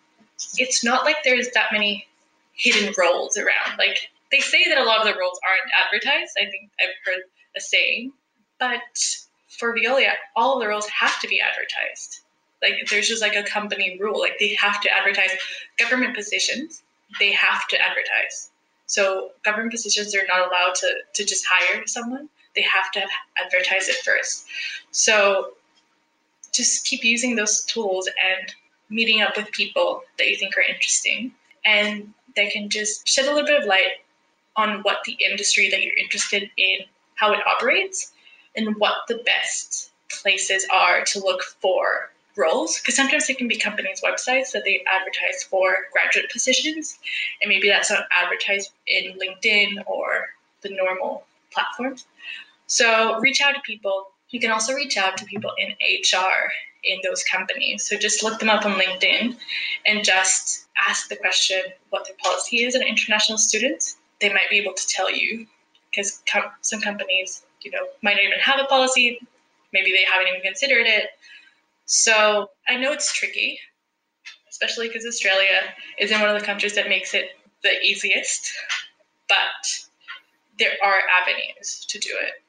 it's 0.57 0.85
not 0.85 1.05
like 1.05 1.17
there's 1.25 1.51
that 1.51 1.73
many 1.73 2.07
hidden 2.55 2.93
roles 2.99 3.37
around. 3.37 3.79
Like 3.79 3.99
they 4.31 4.41
say 4.41 4.65
that 4.69 4.79
a 4.79 4.85
lot 4.85 5.01
of 5.01 5.13
the 5.13 5.19
roles 5.19 5.41
aren't 5.49 5.73
advertised. 5.87 6.37
I 6.39 6.51
think 6.51 6.71
I've 6.81 6.95
heard 7.05 7.23
a 7.57 7.61
saying, 7.61 8.13
but 8.59 8.81
for 9.49 9.75
Veolia, 9.75 10.13
all 10.37 10.59
the 10.59 10.69
roles 10.69 10.89
have 10.89 11.21
to 11.21 11.29
be 11.29 11.41
advertised. 11.41 12.21
Like 12.63 12.89
there's 12.91 13.09
just 13.09 13.23
like 13.23 13.37
a 13.37 13.43
company 13.43 13.99
rule. 14.01 14.19
Like 14.19 14.39
they 14.39 14.55
have 14.55 14.81
to 14.83 14.91
advertise 14.91 15.31
government 15.79 16.15
positions 16.15 16.83
they 17.19 17.33
have 17.33 17.67
to 17.69 17.81
advertise. 17.81 18.51
So 18.87 19.33
government 19.45 19.73
positions 19.73 20.15
are 20.15 20.27
not 20.29 20.41
allowed 20.41 20.75
to, 20.77 20.93
to 21.15 21.25
just 21.25 21.45
hire 21.49 21.87
someone. 21.87 22.29
They 22.55 22.63
have 22.63 22.91
to 22.93 23.07
advertise 23.45 23.89
it 23.89 23.97
first. 24.05 24.47
So 24.91 25.53
just 26.53 26.87
keep 26.87 27.05
using 27.05 27.37
those 27.37 27.65
tools 27.65 28.09
and 28.09 28.55
meeting 28.91 29.21
up 29.23 29.37
with 29.37 29.51
people 29.53 30.03
that 30.19 30.29
you 30.29 30.37
think 30.37 30.57
are 30.57 30.63
interesting. 30.63 31.33
And 31.65 32.13
they 32.37 32.49
can 32.49 32.69
just 32.69 33.07
shed 33.07 33.27
a 33.27 33.33
little 33.33 33.47
bit 33.47 33.61
of 33.61 33.67
light 33.67 34.03
on 34.57 34.81
what 34.83 34.99
the 35.05 35.17
industry 35.25 35.69
that 35.71 35.83
you're 35.83 35.97
interested 35.97 36.51
in, 36.57 36.81
how 37.15 37.33
it 37.33 37.41
operates, 37.47 38.13
and 38.57 38.77
what 38.77 39.07
the 39.07 39.23
best 39.25 39.93
places 40.11 40.67
are 40.73 41.05
to 41.05 41.21
look 41.21 41.43
for 41.61 42.11
roles 42.39 42.79
because 42.79 42.95
sometimes 42.95 43.29
it 43.29 43.37
can 43.37 43.49
be 43.49 43.59
companies' 43.59 44.01
websites 44.01 44.53
that 44.53 44.65
they 44.65 44.83
advertise 44.91 45.43
for 45.43 45.75
graduate 45.93 46.31
positions, 46.31 46.99
and 47.43 47.49
maybe 47.49 47.69
that's 47.69 47.91
not 47.91 48.05
advertised 48.13 48.71
in 48.87 49.19
LinkedIn 49.19 49.75
or 49.87 50.29
the 50.63 50.71
normal 50.71 51.27
platforms. 51.51 52.07
So 52.67 53.19
reach 53.19 53.41
out 53.41 53.55
to 53.55 53.61
people. 53.63 54.13
You 54.31 54.41
can 54.41 54.51
also 54.51 54.75
reach 54.75 54.97
out 54.97 55.17
to 55.19 55.25
people 55.25 55.53
in 55.59 55.71
HR 55.71 56.51
in 56.85 56.99
those 57.03 57.25
companies. 57.25 57.87
So 57.89 57.97
just 57.97 58.23
look 58.23 58.39
them 58.39 58.51
up 58.51 58.65
on 58.65 58.73
LinkedIn 58.73 59.37
and 59.87 60.05
just 60.05 60.67
ask 60.89 61.09
the 61.09 61.17
question 61.17 61.61
what 61.91 62.07
their 62.07 62.17
policy 62.23 62.65
is 62.65 62.75
on 62.75 62.83
international 62.83 63.39
students. 63.39 63.97
They 64.21 64.29
might 64.29 64.51
be 64.51 64.59
able 64.59 64.75
to 64.75 64.87
tell 64.87 65.11
you 65.11 65.47
because 65.91 66.23
com- 66.31 66.51
some 66.61 66.81
companies, 66.81 67.45
you 67.63 67.71
know, 67.71 67.87
might 68.03 68.15
not 68.15 68.25
even 68.25 68.39
have 68.39 68.61
a 68.61 68.65
policy. 68.65 69.21
Maybe 69.73 69.93
they 69.93 70.05
haven't 70.11 70.29
even 70.29 70.41
considered 70.41 70.87
it. 70.87 71.11
So 71.87 72.51
I 72.69 72.77
know 72.77 72.93
it's 72.93 73.13
tricky, 73.13 73.59
especially 74.49 74.89
because 74.89 75.07
Australia 75.07 75.61
isn't 75.99 76.21
one 76.21 76.29
of 76.29 76.39
the 76.39 76.45
countries 76.45 76.75
that 76.75 76.89
makes 76.89 77.15
it 77.15 77.31
the 77.63 77.81
easiest, 77.83 78.53
but 79.29 79.89
there 80.59 80.73
are 80.85 80.97
avenues 81.21 81.85
to 81.89 81.99
do 81.99 82.11
it. 82.21 82.43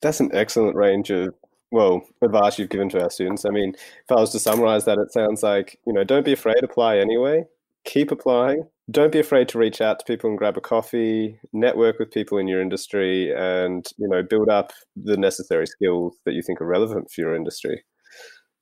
That's 0.00 0.20
an 0.20 0.30
excellent 0.34 0.76
range 0.76 1.10
of 1.10 1.34
well 1.72 2.02
advice 2.22 2.58
you've 2.58 2.68
given 2.68 2.88
to 2.90 3.02
our 3.02 3.10
students. 3.10 3.44
I 3.44 3.50
mean, 3.50 3.74
if 3.74 4.10
I 4.10 4.14
was 4.14 4.30
to 4.32 4.38
summarize 4.38 4.84
that, 4.84 4.98
it 4.98 5.12
sounds 5.12 5.42
like 5.42 5.78
you 5.86 5.92
know 5.92 6.04
don't 6.04 6.24
be 6.24 6.32
afraid, 6.32 6.62
apply 6.62 6.98
anyway. 6.98 7.44
Keep 7.84 8.12
applying. 8.12 8.68
Don't 8.90 9.12
be 9.12 9.18
afraid 9.18 9.48
to 9.48 9.58
reach 9.58 9.80
out 9.80 9.98
to 9.98 10.04
people 10.04 10.30
and 10.30 10.38
grab 10.38 10.56
a 10.56 10.60
coffee. 10.60 11.40
Network 11.52 11.98
with 11.98 12.12
people 12.12 12.38
in 12.38 12.46
your 12.46 12.60
industry, 12.60 13.32
and 13.34 13.84
you 13.96 14.08
know 14.08 14.22
build 14.22 14.48
up 14.48 14.72
the 14.94 15.16
necessary 15.16 15.66
skills 15.66 16.18
that 16.24 16.34
you 16.34 16.42
think 16.42 16.60
are 16.60 16.66
relevant 16.66 17.10
for 17.10 17.22
your 17.22 17.34
industry. 17.34 17.82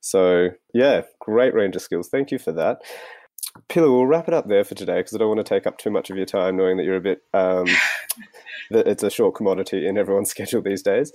So, 0.01 0.49
yeah, 0.73 1.01
great 1.19 1.53
range 1.53 1.75
of 1.75 1.83
skills. 1.83 2.09
Thank 2.09 2.31
you 2.31 2.39
for 2.39 2.51
that. 2.53 2.79
Pilar, 3.69 3.91
we'll 3.91 4.07
wrap 4.07 4.27
it 4.27 4.33
up 4.33 4.47
there 4.47 4.63
for 4.63 4.75
today 4.75 4.97
because 4.97 5.13
I 5.13 5.19
don't 5.19 5.27
want 5.27 5.45
to 5.45 5.49
take 5.49 5.67
up 5.67 5.77
too 5.77 5.91
much 5.91 6.09
of 6.09 6.17
your 6.17 6.25
time, 6.25 6.57
knowing 6.57 6.77
that 6.77 6.83
you're 6.83 6.95
a 6.95 7.01
bit 7.01 7.19
um, 7.33 7.65
that 8.71 8.87
it's 8.87 9.03
a 9.03 9.09
short 9.09 9.35
commodity 9.35 9.87
in 9.87 9.97
everyone's 9.97 10.29
schedule 10.31 10.61
these 10.61 10.81
days. 10.81 11.11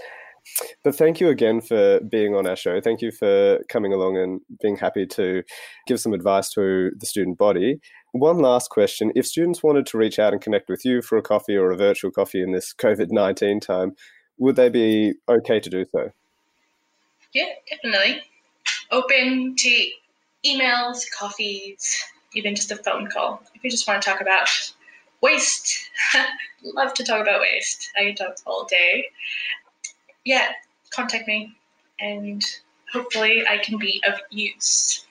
But 0.84 0.94
thank 0.94 1.20
you 1.20 1.28
again 1.28 1.60
for 1.60 2.00
being 2.00 2.34
on 2.34 2.46
our 2.46 2.56
show. 2.56 2.80
Thank 2.80 3.02
you 3.02 3.10
for 3.10 3.60
coming 3.68 3.92
along 3.92 4.16
and 4.16 4.40
being 4.60 4.76
happy 4.76 5.06
to 5.06 5.42
give 5.86 6.00
some 6.00 6.12
advice 6.12 6.50
to 6.50 6.90
the 6.96 7.06
student 7.06 7.38
body. 7.38 7.80
One 8.12 8.38
last 8.38 8.70
question. 8.70 9.12
If 9.14 9.26
students 9.26 9.62
wanted 9.62 9.86
to 9.86 9.98
reach 9.98 10.18
out 10.18 10.32
and 10.32 10.40
connect 10.40 10.68
with 10.68 10.84
you 10.84 11.02
for 11.02 11.18
a 11.18 11.22
coffee 11.22 11.56
or 11.56 11.70
a 11.70 11.76
virtual 11.76 12.10
coffee 12.10 12.42
in 12.42 12.52
this 12.52 12.72
COVID 12.72 13.08
19 13.10 13.60
time, 13.60 13.94
would 14.38 14.56
they 14.56 14.68
be 14.68 15.14
okay 15.28 15.60
to 15.60 15.70
do 15.70 15.84
so? 15.92 16.10
Yeah, 17.32 17.48
definitely 17.68 18.22
open 18.90 19.54
to 19.56 19.88
emails, 20.44 21.04
coffees, 21.16 22.02
even 22.34 22.54
just 22.54 22.70
a 22.70 22.76
phone 22.76 23.08
call. 23.08 23.42
If 23.54 23.64
you 23.64 23.70
just 23.70 23.86
want 23.86 24.02
to 24.02 24.08
talk 24.08 24.20
about 24.20 24.48
waste, 25.22 25.90
love 26.62 26.94
to 26.94 27.04
talk 27.04 27.20
about 27.20 27.40
waste. 27.40 27.90
I 27.98 28.04
can 28.04 28.14
talk 28.14 28.36
all 28.46 28.64
day. 28.64 29.06
Yeah, 30.26 30.48
contact 30.90 31.28
me 31.28 31.54
and 32.00 32.42
hopefully 32.92 33.44
I 33.48 33.58
can 33.58 33.78
be 33.78 34.02
of 34.06 34.14
use. 34.30 35.06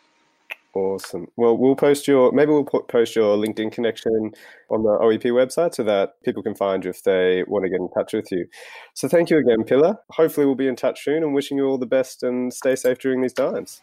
Awesome. 0.74 1.28
Well, 1.38 1.58
we'll 1.58 1.78
post 1.78 2.06
your 2.06 2.34
maybe 2.34 2.52
we'll 2.52 2.66
post 2.66 3.16
your 3.16 3.38
LinkedIn 3.38 3.72
connection 3.72 4.34
on 4.70 4.84
the 4.84 4.90
OEP 4.90 5.24
website 5.32 5.74
so 5.74 5.84
that 5.84 6.22
people 6.24 6.44
can 6.44 6.54
find 6.54 6.84
you 6.84 6.90
if 6.90 7.02
they 7.02 7.46
want 7.48 7.64
to 7.64 7.70
get 7.70 7.80
in 7.80 7.90
touch 7.92 8.12
with 8.12 8.30
you. 8.30 8.46
So 8.94 9.08
thank 9.08 9.30
you 9.30 9.38
again, 9.38 9.64
Pilar. 9.64 10.00
Hopefully, 10.10 10.46
we'll 10.46 10.56
be 10.56 10.68
in 10.68 10.76
touch 10.76 11.06
soon 11.06 11.24
and 11.24 11.34
wishing 11.34 11.58
you 11.58 11.66
all 11.66 11.78
the 11.78 11.86
best 11.86 12.24
and 12.24 12.54
stay 12.54 12.76
safe 12.76 13.00
during 13.00 13.22
these 13.22 13.32
times. 13.32 13.82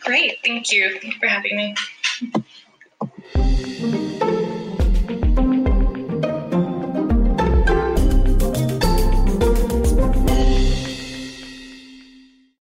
Great. 0.00 0.38
Thank 0.44 0.72
you. 0.72 0.90
Thank 1.00 1.04
you 1.04 1.20
for 1.20 1.28
having 1.28 1.56
me. 1.56 1.74